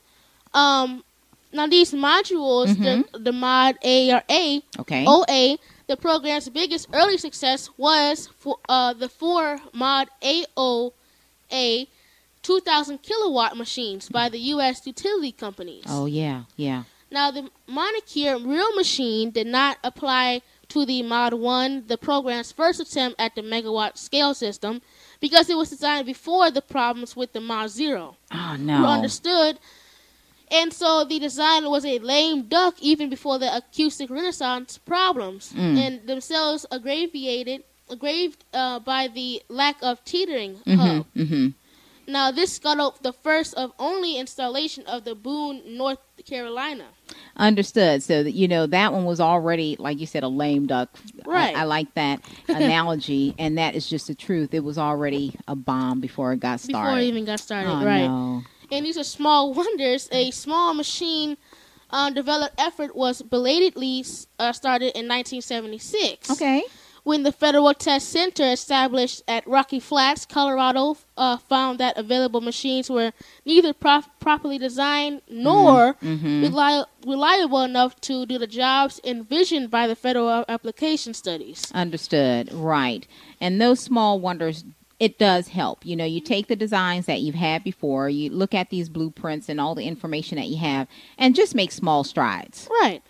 [0.54, 1.04] um,
[1.54, 4.82] now these modules, the the mod A or A, Mm-hmm.
[4.82, 5.06] Okay.
[5.08, 11.88] OA, the program's biggest early success was for uh the four mod AOA,
[12.41, 14.86] 2,000 kilowatt machines by the U.S.
[14.86, 15.86] utility companies.
[15.88, 16.84] Oh yeah, yeah.
[17.12, 22.80] Now, the moniker Real Machine did not apply to the Mod 1, the program's first
[22.80, 24.82] attempt at the megawatt scale system,
[25.20, 28.88] because it was designed before the problems with the Mod 0 Oh were no.
[28.88, 29.60] understood.
[30.54, 35.78] And so the design was a lame duck even before the acoustic resonance problems, Mm.
[35.78, 40.78] and themselves aggravated, aggraved uh, by the lack of teetering Mhm.
[40.78, 41.06] hub.
[41.16, 41.54] Mhm.
[42.06, 46.84] Now, this scuttled the first of only installation of the Boone, North Carolina.
[47.38, 48.04] Understood.
[48.04, 50.89] So that you know that one was already, like you said, a lame duck.
[51.26, 51.56] I- Right.
[51.56, 54.54] I, like that analogy, and that is just the truth.
[54.54, 56.89] It was already a bomb before it got started.
[56.89, 58.06] Before it even got started, oh, right?
[58.08, 58.43] No.
[58.74, 60.09] And these are small wonders.
[60.11, 61.38] A small machine
[61.89, 64.03] uh, developed effort was belatedly
[64.39, 66.32] uh, started in 1976.
[66.32, 66.63] Okay.
[67.03, 72.89] When the Federal Test Center, established at Rocky Flats, Colorado, uh, found that available machines
[72.89, 73.11] were
[73.45, 76.49] neither prof- properly designed nor Mhm.
[76.49, 81.69] reli- reliable enough to do the jobs envisioned by the Federal Application Studies.
[81.74, 82.53] Understood.
[82.53, 83.05] Right.
[83.41, 84.63] And those small wonders,
[85.04, 85.86] it does help.
[85.86, 89.49] You know, you take the designs that you've had before, you look at these blueprints
[89.49, 90.88] and all the information that you have,
[91.18, 92.68] and just make small strides.
[92.82, 93.01] Right.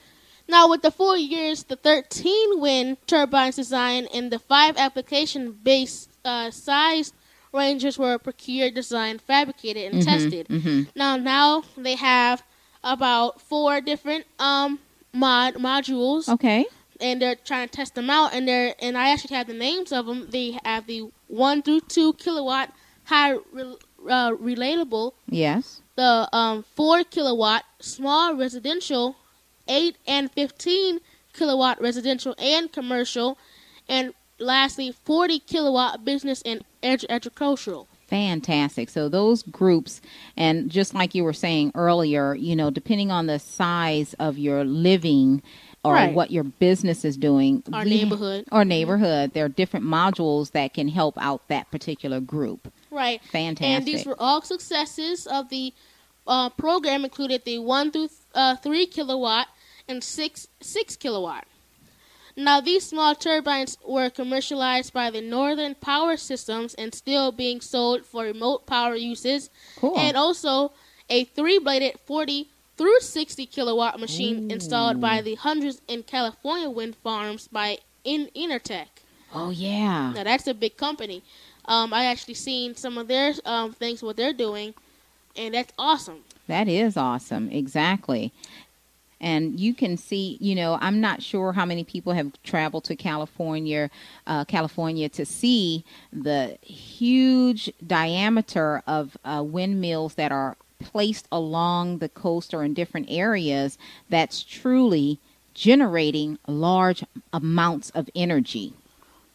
[0.48, 6.10] Now, with the four years, the 13 wind turbines design and the five application based
[6.26, 7.14] uh, size
[7.54, 10.48] rangers were procured, designed, fabricated, and Mhm, tested.
[10.50, 10.88] mhm.
[10.96, 12.44] Now, now they have
[12.84, 14.80] about four different um
[15.14, 16.66] mod modules, Okay.
[17.00, 18.34] and they're trying to test them out.
[18.34, 20.28] And they're and I actually have the names of them.
[20.30, 21.00] They have the
[21.34, 22.72] one through two kilowatt
[23.06, 23.78] high rel
[24.08, 25.82] uh, relatable Yes.
[25.96, 29.16] the um, 4 kilowatt small residential,
[29.68, 31.00] 8 and 15
[31.34, 33.38] kilowatt residential and commercial,
[33.88, 37.88] and lastly 40 kilowatt business and ag- agricultural.
[38.08, 38.90] Fantastic.
[38.90, 40.02] So those groups,
[40.38, 44.66] and just like you were saying earlier, you know, depending on the size of your
[44.66, 45.42] living
[45.84, 46.14] or Right.
[46.14, 48.46] what your business is doing, Our we- neighborhood.
[48.52, 52.72] or neighborhood, there are different modules that can help out that particular group.
[52.90, 53.22] Right.
[53.26, 53.66] Fantastic.
[53.76, 55.74] And these were all successes of the
[56.26, 59.48] uh, program included the 1 through uh, 3 kilowatt
[59.90, 61.46] and 6 6 kilowatt.
[62.38, 68.06] Now these small turbines were commercialized by the Northern Power Systems and still being sold
[68.06, 69.50] for remote power uses.
[69.76, 69.98] Cool.
[70.00, 70.72] And also
[71.10, 72.48] a three-bladed 40
[72.84, 78.88] through 60 kilowatt machine installed by the hundreds in California wind farms by in Enertech.
[79.34, 80.12] oh yeah.
[80.14, 81.24] Now that's a big company.
[81.64, 84.74] Um, I actually seen some of their um, things what they're doing,
[85.38, 86.26] and that's awesome.
[86.48, 87.50] That is awesome.
[87.52, 88.34] Exactly.
[89.22, 92.98] And you can see, you know, I'm not sure how many people have traveled to
[92.98, 93.90] California,
[94.28, 102.10] uh, California to see the huge diameter of uh, windmills that are placed along the
[102.10, 103.78] coast or in different areas.
[104.10, 105.20] That's truly
[105.54, 108.74] generating large amounts of energy.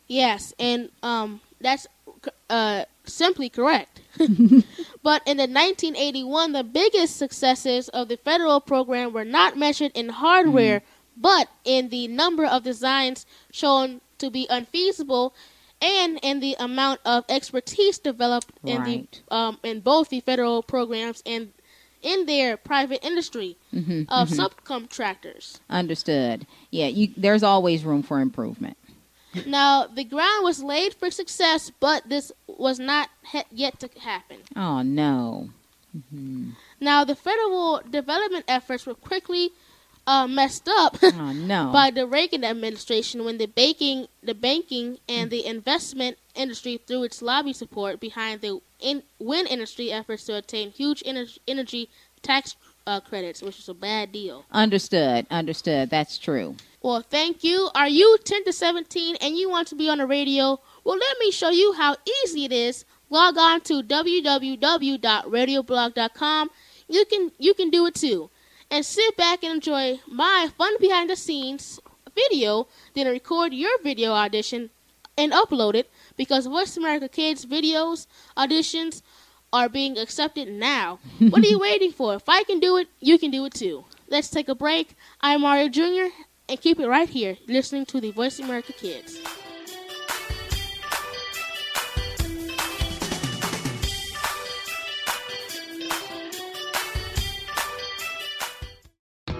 [0.07, 1.87] Yes, and um, that's
[2.51, 4.01] uh, simply correct.
[4.19, 10.09] but in the 1981, the biggest successes of the federal program were not measured in
[10.09, 10.83] hardware,
[11.17, 15.35] but in the number of designs shown to be unfeasible
[15.81, 19.21] and in the amount of expertise developed in Right.
[19.29, 21.53] the um, in both the federal programs and
[22.03, 25.59] in their private industry Mm-hmm, of subcontractors.
[25.69, 26.47] Understood.
[26.71, 28.77] Yeah, you, there's always room for improvement.
[29.47, 34.39] Now, the ground was laid for success, but this was not ha- yet to happen.
[34.57, 35.51] Oh no.
[36.81, 39.51] Now, the federal development efforts were quickly
[40.09, 41.71] uh, messed up Oh no.
[41.73, 47.21] by the Reagan administration when the banking, the banking and the investment industry threw its
[47.23, 51.91] lobby support behind the in, wind industry efforts to obtain huge ener- energy
[52.23, 52.57] tax
[52.87, 54.47] uh, credits, which is a bad deal.
[54.51, 55.27] Understood.
[55.31, 55.91] Understood.
[55.91, 56.57] That's true.
[56.81, 57.69] Well, thank you.
[57.75, 60.59] Are you 10 to 17 and you want to be on the radio?
[60.85, 62.87] Well, let me show you how easy it is.
[63.11, 66.51] Log on to www.radioblog.com.
[66.89, 68.31] You can you can do it too.
[68.71, 71.81] And sit back and enjoy my fun behind the scenes
[72.15, 74.71] video, then record your video audition
[75.17, 78.07] and upload it because Voice America Kids videos
[78.37, 79.03] auditions
[79.53, 80.99] are being accepted now.
[81.19, 82.15] what are you waiting for?
[82.15, 83.85] If I can do it, you can do it too.
[84.09, 84.97] Let's take a break.
[85.21, 86.13] I'm Mario Jr.
[86.49, 89.19] and keep it right here, listening to the Voice America Kids.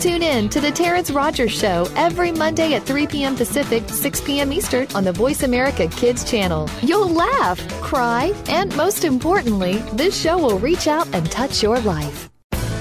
[0.00, 3.36] Tune in to The Terrence Rogers Show every Monday at 3 p.m.
[3.36, 4.52] Pacific, 6 p.m.
[4.52, 6.68] Eastern on the Voice America Kids channel.
[6.82, 12.28] You'll laugh, cry, and most importantly, this show will reach out and touch your life.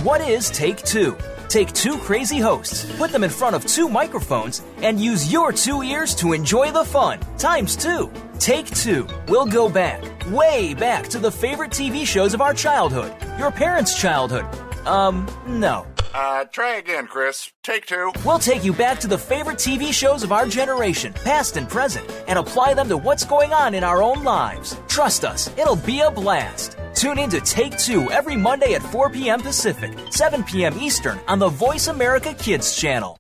[0.04, 1.16] What is Take Two?
[1.48, 5.84] Take two crazy hosts, put them in front of two microphones, and use your two
[5.84, 7.20] ears to enjoy the fun.
[7.38, 8.12] Times two.
[8.40, 9.08] Take two.
[9.28, 13.98] We'll go back, way back to the favorite TV shows of our childhood, your parents'
[13.98, 14.46] childhood.
[14.86, 15.86] Um, no.
[16.14, 17.52] Uh, try again, Chris.
[17.64, 18.12] Take two.
[18.24, 22.08] We'll take you back to the favorite TV shows of our generation, past and present,
[22.28, 24.80] and apply them to what's going on in our own lives.
[24.88, 26.78] Trust us, it'll be a blast.
[26.94, 29.42] Tune in to Take Two every Monday at 4 p.m.
[29.42, 30.78] Pacific, 7 p.m.
[30.80, 33.18] Eastern on the Voice America Kids channel.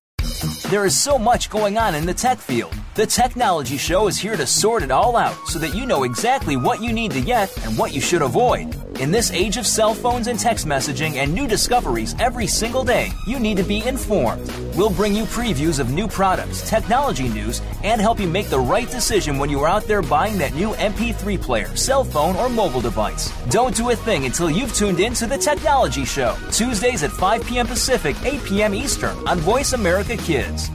[0.69, 2.73] There is so much going on in the tech field.
[2.95, 6.57] The Technology Show is here to sort it all out so that you know exactly
[6.57, 8.75] what you need to get and what you should avoid.
[8.99, 13.09] In this age of cell phones and text messaging and new discoveries every single day,
[13.25, 14.47] you need to be informed.
[14.75, 18.89] We'll bring you previews of new products, technology news, and help you make the right
[18.89, 22.81] decision when you are out there buying that new MP3 player, cell phone, or mobile
[22.81, 23.31] device.
[23.49, 27.45] Don't do a thing until you've tuned in to The Technology Show, Tuesdays at 5
[27.47, 27.65] p.m.
[27.65, 28.75] Pacific, 8 p.m.
[28.75, 30.69] Eastern on Voice America Kids.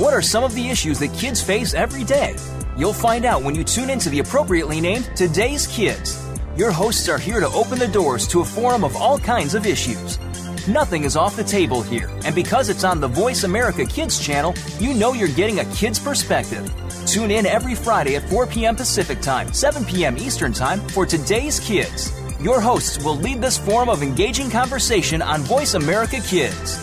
[0.00, 2.34] What are some of the issues that kids face every day?
[2.76, 6.23] You'll find out when you tune into the appropriately named Today's Kids.
[6.56, 9.66] Your hosts are here to open the doors to a forum of all kinds of
[9.66, 10.20] issues.
[10.68, 14.54] Nothing is off the table here, and because it's on the Voice America Kids channel,
[14.78, 16.72] you know you're getting a kid's perspective.
[17.06, 18.76] Tune in every Friday at 4 p.m.
[18.76, 20.16] Pacific Time, 7 p.m.
[20.16, 22.12] Eastern Time for Today's Kids.
[22.40, 26.78] Your hosts will lead this forum of engaging conversation on Voice America Kids.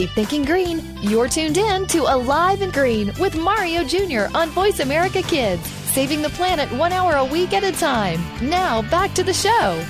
[0.00, 0.80] Keep thinking green.
[1.02, 4.34] You're tuned in to Alive and Green with Mario Jr.
[4.34, 5.60] on Voice America Kids,
[5.92, 8.18] saving the planet one hour a week at a time.
[8.40, 9.84] Now, back to the show.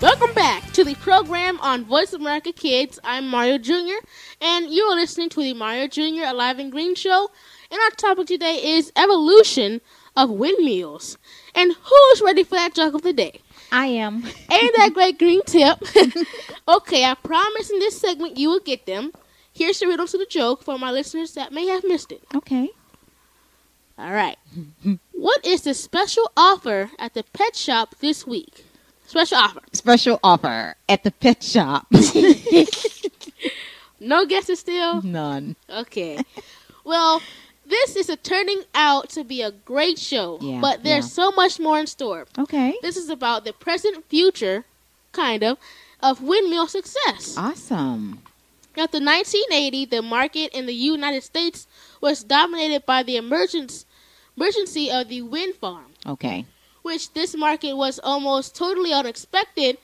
[0.00, 2.98] Welcome back to the program on Voice America Kids.
[3.04, 4.00] I'm Mario Jr.
[4.40, 6.24] and you are listening to the Mario Jr.
[6.24, 7.28] Alive and Green Show.
[7.70, 9.82] And our topic today is evolution
[10.16, 11.18] of windmills.
[11.54, 13.42] And who's ready for that joke of the day?
[13.70, 14.24] I am.
[14.50, 15.78] Ain't that great green tip?
[16.68, 19.12] okay, I promise in this segment you will get them.
[19.52, 22.22] Here's the riddle to the joke for my listeners that may have missed it.
[22.34, 22.70] Okay.
[23.98, 24.38] All right.
[25.12, 28.64] what is the special offer at the pet shop this week?
[29.06, 29.60] Special offer.
[29.72, 31.86] Special offer at the pet shop.
[34.00, 35.02] No guesses still?
[35.02, 35.56] None.
[35.68, 36.22] Okay.
[36.84, 37.20] well,
[37.68, 41.24] this is a turning out to be a great show, Yeah, but there's yeah.
[41.24, 42.26] so much more in store.
[42.38, 42.74] Okay.
[42.82, 44.64] This is about the present future,
[45.12, 45.58] kind of,
[46.02, 47.36] of windmill success.
[47.36, 48.22] Awesome.
[48.76, 51.66] After 1980, the market in the United States
[52.00, 53.84] was dominated by the emergence
[54.36, 56.46] emergency of the wind farm, Okay.
[56.82, 59.78] which this market was almost totally unexpected,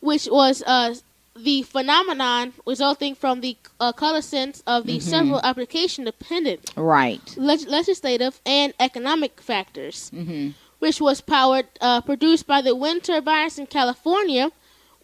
[0.00, 0.92] which was uh,
[1.34, 7.22] the phenomenon resulting from the uh, coalescence of the several application dependent Right.
[7.36, 10.10] leg- legislative and economic factors.
[10.14, 10.50] Mm-hmm.
[10.78, 14.50] which was powered uh, produced by the wind turbines in California,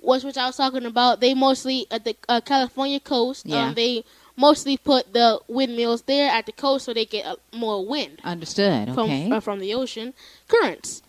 [0.02, 1.20] was which I was talking about.
[1.20, 3.46] They mostly at the uh, California coast.
[3.46, 3.68] Yeah.
[3.68, 4.04] Um, they
[4.36, 8.86] mostly put the windmills there at the coast so they get uh, more wind Understood.
[8.94, 9.30] from Okay.
[9.30, 10.14] uh, from the ocean
[10.48, 11.02] currents,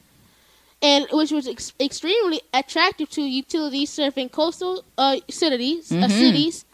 [0.81, 6.11] and which was ex- extremely attractive to utilities serving coastal uh, cities uh, Mhm.
[6.11, 6.65] cities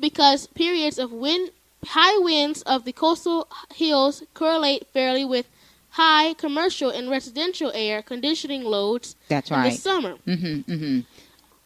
[0.00, 1.50] because periods of wind
[1.88, 5.46] high winds of the coastal hills correlate fairly with
[5.90, 9.78] high commercial and residential air conditioning loads That's in the right.
[9.78, 10.14] summer.
[10.26, 10.72] Mm-hmm.
[10.72, 11.00] Mm-hmm.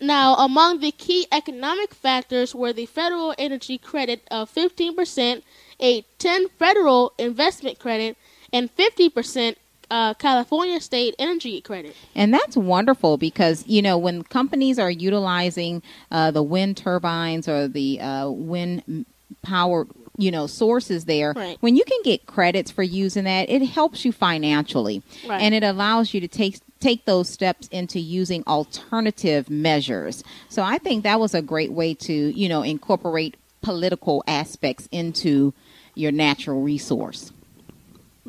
[0.01, 5.43] Now, among the key economic factors were the federal energy credit of 15%,
[5.81, 8.17] a 10 federal investment credit,
[8.53, 9.57] and 50%
[9.91, 11.95] uh, California state energy credit.
[12.15, 17.69] And that's wonderful because, you know, when companies are utilizing uh, the wind turbines or
[17.69, 19.07] the uh, wind
[19.43, 21.57] power, you know, sources there, Right.
[21.61, 25.03] when you can get credits for using that, it helps you financially.
[25.27, 25.41] Right.
[25.43, 30.23] And it allows you to take take those steps into using alternative measures.
[30.51, 35.55] So I think that was a great way to, you know, incorporate political aspects into
[35.95, 37.33] your natural resource.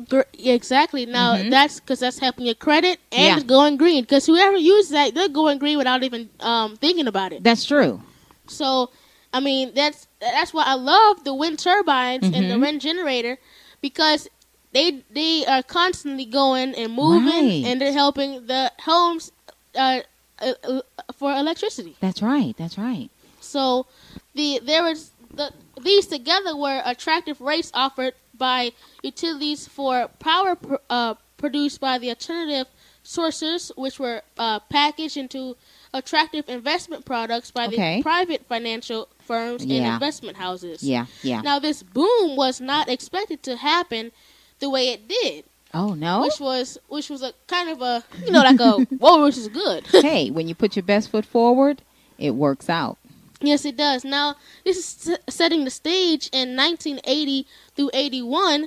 [0.06, 1.06] Gr- exactly.
[1.06, 1.50] Now Mhm.
[1.50, 3.40] that's because that's helping your credit and Yeah.
[3.40, 4.02] going green.
[4.02, 7.42] Because whoever uses that, they're going green without even um, thinking about it.
[7.42, 8.02] That's true.
[8.46, 8.90] So,
[9.32, 12.60] I mean, that's that's why I love the wind turbines and the Mhm.
[12.60, 13.38] wind generator
[13.80, 14.28] because
[14.72, 17.62] they they are constantly going and moving, Right.
[17.66, 19.32] and they're helping the homes
[19.74, 20.00] uh,
[20.40, 20.80] uh, uh,
[21.14, 21.96] for electricity.
[22.00, 22.54] That's right.
[22.56, 23.10] That's right.
[23.40, 23.86] So,
[24.34, 28.72] the there was the these together were attractive rates offered by
[29.02, 32.66] utilities for power pr- uh, produced by the alternative
[33.02, 35.56] sources, which were uh, packaged into
[35.94, 37.96] attractive investment products by Okay.
[37.96, 40.82] the private financial firms and investment houses.
[40.82, 41.06] Yeah.
[41.22, 41.40] Yeah.
[41.40, 44.12] Now, this boom was not expected to happen
[44.58, 46.20] the way it did, oh no.
[46.22, 49.48] which was which was a kind of a you know like a whoa, which is
[49.48, 49.86] good.
[49.92, 51.80] hey, when you put your best foot forward,
[52.18, 52.97] it works out.
[53.40, 54.04] Yes, it does.
[54.04, 58.66] Now, this is setting the stage in 1980 through 81.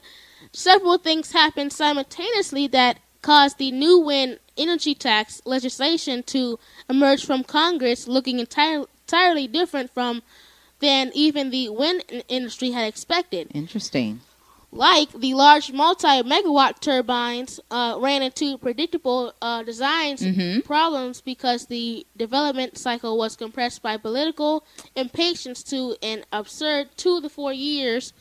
[0.53, 6.57] Several things happened simultaneously that caused the new wind energy tax legislation to
[6.89, 10.23] emerge from Congress looking entire- entirely different from
[10.79, 13.47] than even the wind industry had expected.
[13.53, 14.21] Interesting.
[14.73, 20.63] Like the large multi-megawatt turbines uh, ran into predictable uh, designs Mhm.
[20.63, 24.63] problems because the development cycle was compressed by political
[24.95, 28.13] impatience to an absurd two to four years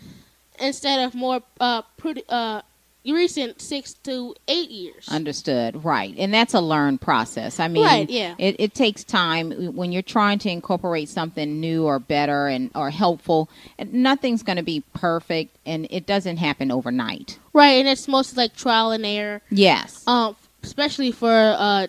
[0.58, 2.62] instead of more uh, pretty, uh,
[3.06, 5.08] recent six to eight years.
[5.08, 5.84] Understood.
[5.84, 6.14] Right.
[6.18, 7.58] And that's a learned process.
[7.58, 8.34] I mean, Right, yeah.
[8.38, 12.90] it, it takes time when you're trying to incorporate something new or better and or
[12.90, 13.48] helpful.
[13.78, 17.38] and Nothing's going to be perfect, and it doesn't happen overnight.
[17.52, 20.04] right, and it's mostly like trial and error, Yes.
[20.06, 21.86] um, especially for uh,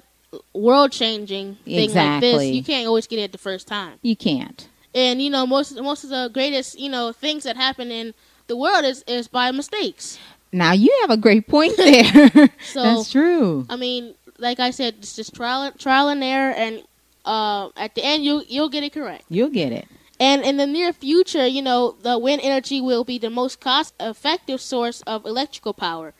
[0.53, 2.45] world-changing things like this.
[2.45, 3.99] You can't always get it the first time.
[4.01, 4.67] you can't.
[4.93, 8.13] and you know most most of the greatest you know things that happen in
[8.47, 10.17] the world is is by mistakes.
[10.51, 12.49] Now you have a great point there.
[12.63, 13.65] So that's true.
[13.69, 16.83] I mean, like I said, it's just trial and trial and error, and
[17.25, 19.25] uh, at the end you you'll get it correct.
[19.29, 19.87] You'll get it.
[20.19, 23.93] And in the near future, you know, the wind energy will be the most cost
[23.99, 26.13] effective source of electrical power.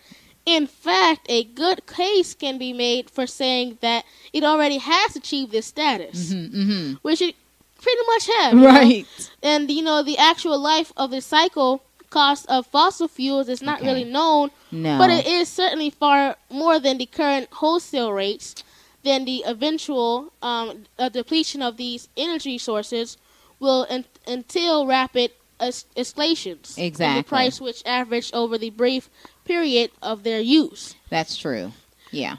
[0.44, 4.04] In fact, a good case can be made for saying that
[4.34, 6.94] it already has achieved this status, Mm-hmm.
[7.04, 7.36] which it
[7.80, 8.54] pretty much has.
[8.54, 8.68] you know?
[8.68, 9.06] Right.
[9.44, 13.80] and you know the actual life of the cycle cost of fossil fuels is not
[13.80, 13.88] Okay.
[13.88, 14.98] really known No.
[15.00, 18.64] but it is certainly far more than the current wholesale rates
[19.04, 23.18] than the eventual um, uh, depletion of these energy sources
[23.60, 27.22] will en- entail rapid es- escalations in Exactly.
[27.22, 29.10] the price which averaged over the brief
[29.46, 31.72] period of their use That's true.
[32.12, 32.36] Yeah.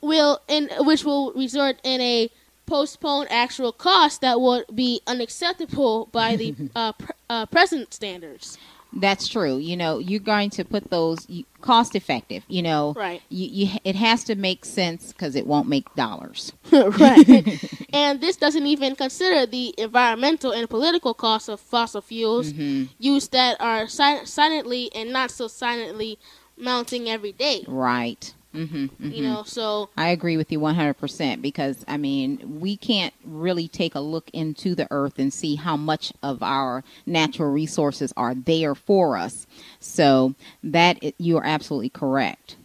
[0.00, 2.28] will in which will result in a
[2.66, 8.58] postponed actual cost that would be unacceptable by the uh, pr- uh, present standards.
[8.96, 9.58] That's true.
[9.58, 11.26] You know, you're going to put those
[11.60, 12.44] cost effective.
[12.48, 13.20] You know, Right.
[13.28, 16.52] You, you it has to make sense because it won't make dollars.
[16.72, 17.58] right.
[17.92, 22.88] and this doesn't even consider the environmental and political costs of fossil fuels Mhm.
[22.98, 26.18] used that are si- silently and not so silently
[26.56, 27.64] mounting every day.
[27.66, 28.32] Right.
[28.54, 33.66] Mm-hmm, You know, so I agree with you 100% because, I mean, we can't really
[33.68, 38.34] take a look into the earth and see how much of our natural resources are
[38.34, 39.46] there for us.
[39.80, 42.56] So, that you are absolutely correct.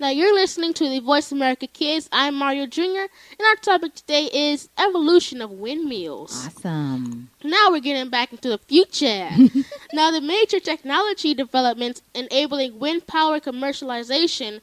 [0.00, 2.08] now you're listening to the Voice America Kids.
[2.12, 2.82] I'm Mario Jr.
[3.38, 6.46] and our topic today is evolution of windmills.
[6.46, 7.30] Awesome.
[7.42, 9.30] Now we're getting back into the future.
[9.92, 14.60] now, the major technology developments enabling wind power commercialization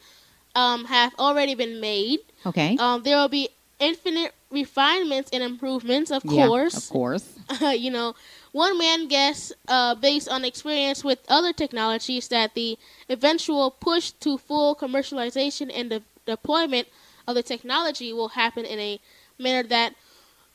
[0.56, 2.20] um, have already been made.
[2.46, 2.78] Okay.
[2.78, 3.50] Um, there will be
[3.80, 6.76] infinite refinements and improvements, of Yeah, course.
[6.76, 7.40] of course.
[7.62, 8.16] you know,
[8.52, 12.78] one man guess, uh, based on experience with other technologies, that the
[13.10, 16.88] eventual push to full commercialization and de- deployment
[17.28, 19.00] of the technology will happen in a
[19.40, 19.96] manner that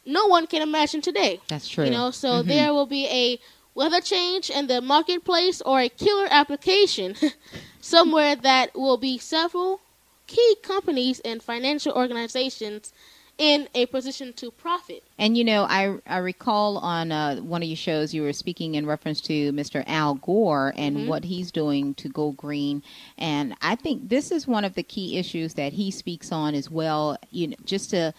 [0.05, 1.40] no one can imagine today.
[1.49, 1.84] That's true.
[1.84, 2.47] You know, so Mhm.
[2.47, 3.38] there will be a
[3.74, 7.16] weather change in the marketplace or a killer application
[7.80, 9.80] somewhere that will be several
[10.27, 12.93] key companies and financial organizations
[13.39, 15.03] in a position to profit.
[15.18, 18.74] And you know, I I recall on uh, one of your shows you were speaking
[18.77, 19.85] in reference to Mr.
[19.87, 21.07] Al Gore and Mhm.
[21.07, 22.83] what he's doing to go green,
[23.18, 26.70] and I think this is one of the key issues that he speaks on as
[26.70, 27.18] well.
[27.31, 28.14] You know, just to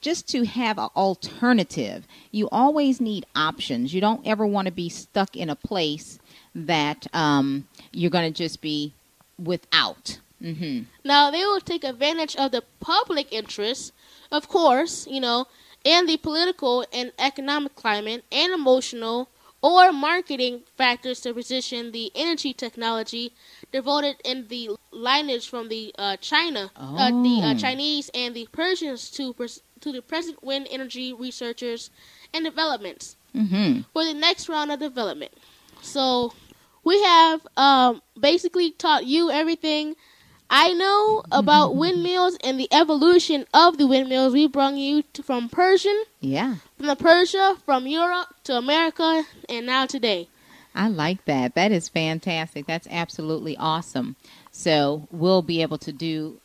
[0.00, 2.06] just to have an alternative.
[2.30, 3.92] You always need options.
[3.92, 6.18] You don't ever want to be stuck in a place
[6.54, 8.94] that um, you're going to just be
[9.38, 10.18] without.
[10.40, 13.92] Hmm Now they will take advantage of the public interest,
[14.30, 15.46] of course, you know,
[15.84, 19.28] and the political and economic climate and emotional
[19.62, 23.32] or marketing factors to position the energy technology
[23.72, 27.54] devoted in the lineage from the uh, China, uh, the uh, Oh.
[27.54, 31.90] Chinese and the Persians to pres- to the present wind energy researchers
[32.32, 35.32] and developments hmm for the next round of development.
[35.80, 36.32] So
[36.84, 39.96] we have um, basically taught you everything
[40.52, 44.32] I know about windmills and the evolution of the windmills.
[44.32, 46.56] We brought you to, from Persian, Yeah.
[46.76, 50.28] from the Persia, from Europe to America, and now today.
[50.74, 51.54] I like that.
[51.54, 52.66] That is fantastic.
[52.66, 54.16] That's absolutely awesome.
[54.50, 56.38] So we'll be able to do.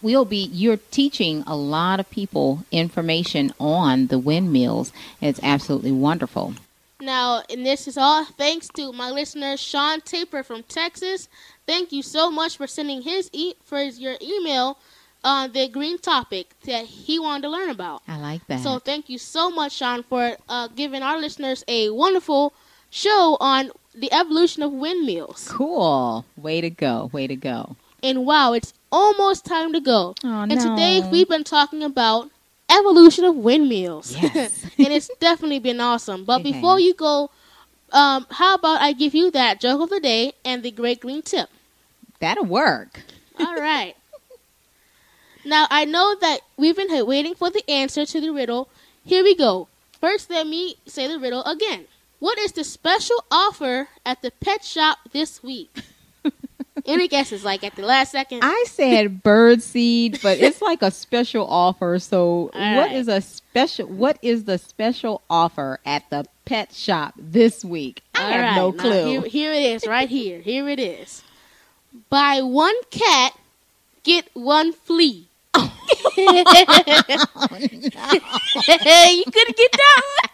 [0.00, 0.44] We'll be.
[0.52, 4.92] You're teaching a lot of people information on the windmills.
[5.20, 6.54] It's absolutely wonderful.
[7.02, 11.28] Now, and this is all thanks to my listener Shawn Taper from Texas.
[11.66, 14.78] Thank you so much for sending his e- for his, your email
[15.24, 18.02] on the green topic that he wanted to learn about.
[18.06, 18.60] I like that.
[18.60, 22.54] So thank you so much, Sean, for uh, giving our listeners a wonderful
[22.88, 25.48] show on the evolution of windmills.
[25.50, 26.24] cool.
[26.36, 27.10] Way to go.
[27.12, 27.76] Way to go.
[28.02, 30.14] And wow, it's almost time to go.
[30.24, 30.70] Oh, and no.
[30.70, 32.30] today we've been talking about
[32.72, 34.16] evolution of windmills.
[34.22, 34.64] Yes.
[34.78, 36.24] and it's definitely been awesome.
[36.24, 37.30] But It before you go,
[37.92, 41.22] um, how about I give you that joke of the day and the great green
[41.22, 41.48] tip?
[42.20, 43.02] That'll work.
[43.38, 43.94] All right.
[45.44, 48.68] Now I know that we've been waiting for the answer to the riddle.
[49.04, 49.66] Here we go.
[50.00, 51.86] First, let me say the riddle again.
[52.20, 55.76] What is the special offer at the pet shop this week?
[56.86, 57.44] Any guesses?
[57.44, 58.40] Like at the last second?
[58.42, 61.98] I said bird seed, but it's like a special offer.
[61.98, 62.92] So, what right.
[62.92, 63.86] is a special?
[63.86, 68.02] What is the special offer at the pet shop this week?
[68.14, 69.04] I All have right, no clue.
[69.06, 70.40] Here, here it is, right here.
[70.40, 71.22] Here it is.
[72.08, 73.36] Buy one cat,
[74.02, 75.28] get one flea.
[76.16, 76.44] you
[79.32, 80.32] couldn't get that one.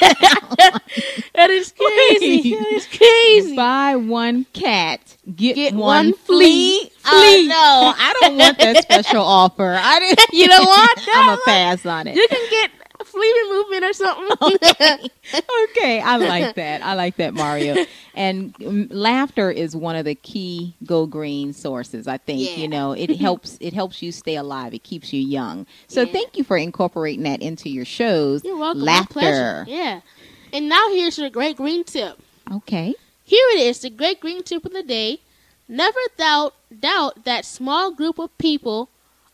[1.34, 2.54] that is crazy.
[2.54, 3.56] That is crazy.
[3.56, 6.80] Buy one cat, get, Get one, one flea.
[6.80, 6.90] flea.
[7.06, 9.76] Oh, no, I don't want that special offer.
[9.80, 10.20] I didn't.
[10.32, 12.16] You don't want that I'm a pass on it.
[12.16, 12.70] You can get
[13.08, 14.36] flea movement or something.
[15.70, 16.82] okay, I like that.
[16.82, 17.84] I like that, Mario.
[18.14, 18.54] And
[18.90, 22.06] laughter is one of the key go green sources.
[22.08, 22.56] I think Yeah.
[22.56, 23.58] you know it helps.
[23.60, 24.74] It helps you stay alive.
[24.74, 25.66] It keeps you young.
[25.86, 26.12] So Yeah.
[26.12, 28.44] thank you for incorporating that into your shows.
[28.44, 28.82] You're welcome.
[28.82, 29.64] Laughter.
[29.68, 30.00] Yeah.
[30.52, 32.18] And now here's your great green tip.
[32.50, 32.94] Okay.
[33.24, 35.20] Here it is, the great green tip of the day.
[35.68, 38.88] Never doubt doubt that small group of people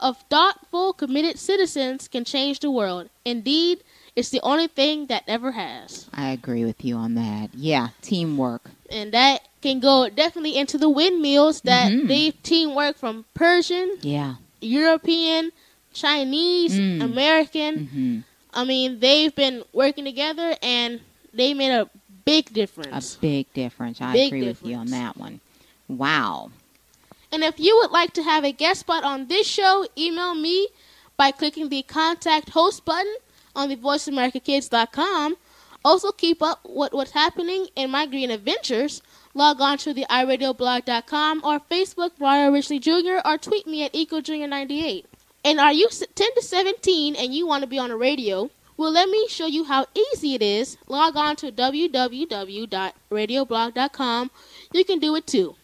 [0.05, 3.09] of thoughtful, committed citizens can change the world.
[3.25, 3.83] Indeed,
[4.15, 6.07] it's the only thing that ever has.
[6.13, 7.55] I agree with you on that.
[7.55, 8.71] Yeah, teamwork.
[8.91, 12.07] And that can go definitely into the windmills that Mhm.
[12.07, 14.35] they teamwork from Persian, Yeah.
[14.61, 15.53] European,
[15.95, 17.01] Chinese, Mm.
[17.03, 17.87] American.
[17.89, 18.19] hmm
[18.57, 21.01] I mean, they've been working together and
[21.33, 21.89] they made a
[22.25, 23.17] big difference.
[23.17, 24.01] A big difference.
[24.01, 25.41] I Big agree with you on that one.
[25.89, 26.51] Wow.
[27.35, 30.69] And if you would like to have a guest spot on this show, email me
[31.17, 33.13] by clicking the contact host button
[33.57, 35.37] on the voiceamericakids.com.
[35.85, 39.03] Also, keep up with what's happening in my green adventures.
[39.35, 45.07] Log on to the iradioblog.com or Facebook, Mario Richley Jr., or tweet me at EcoJr98.
[45.45, 46.07] And are you 10
[46.37, 48.49] to 17 and you want to be on the radio?
[48.77, 50.77] Well, let me show you how easy it is.
[50.87, 54.31] Log on to www.radioblog.com.
[54.73, 55.57] You can do it too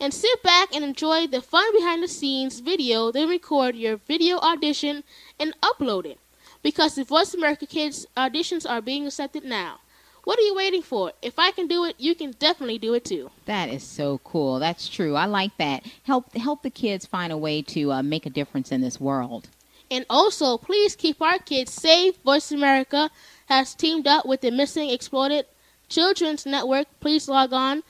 [0.00, 4.38] and sit back and enjoy the fun behind the scenes video, then record your video
[4.38, 5.04] audition
[5.38, 6.18] and upload it.
[6.62, 9.80] Because the Voice America Kids auditions are being accepted now.
[10.24, 11.12] What are you waiting for?
[11.20, 13.30] If I can do it, you can definitely do it too.
[13.44, 14.58] That is so cool.
[14.58, 15.16] That's true.
[15.16, 15.84] I like that.
[16.04, 19.48] Help help the kids find a way to uh, make a difference in this world.
[19.90, 22.16] And also, please keep our kids safe.
[22.22, 23.10] Voice America
[23.46, 25.44] has teamed up with the Missing Exploited
[25.90, 26.86] Children's Network.
[27.00, 27.82] Please log on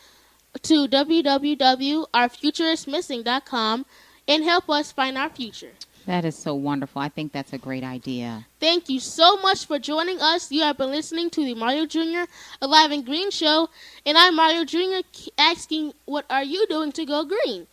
[0.62, 3.86] to www.ourfutureismissing.com
[4.26, 5.72] and help us find our future.
[6.06, 7.00] That is so wonderful.
[7.00, 8.46] I think that's a great idea.
[8.60, 10.52] Thank you so much for joining us.
[10.52, 12.24] You have been listening to the Mario Jr.
[12.60, 13.70] Alive and Green show,
[14.04, 15.00] and I'm Mario Jr.
[15.38, 17.66] asking, What are you doing to go green?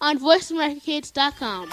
[0.00, 1.70] on VoiceAmericaKids.com.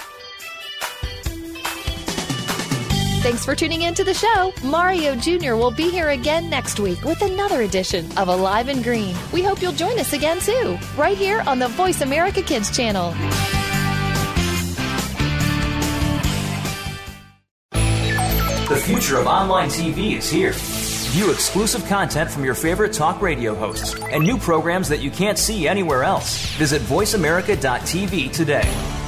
[3.26, 4.54] Thanks for tuning in to the show.
[4.64, 5.56] Mario Jr.
[5.56, 9.16] will be here again next week with another edition of Alive and Green.
[9.34, 13.16] We hope you'll join us again too, right here on the Voice America Kids channel.
[18.70, 20.52] The future of online TV is here.
[20.54, 25.40] View exclusive content from your favorite talk radio hosts and new programs that you can't
[25.40, 26.46] see anywhere else.
[26.58, 29.05] Visit VoiceAmerica.tv today.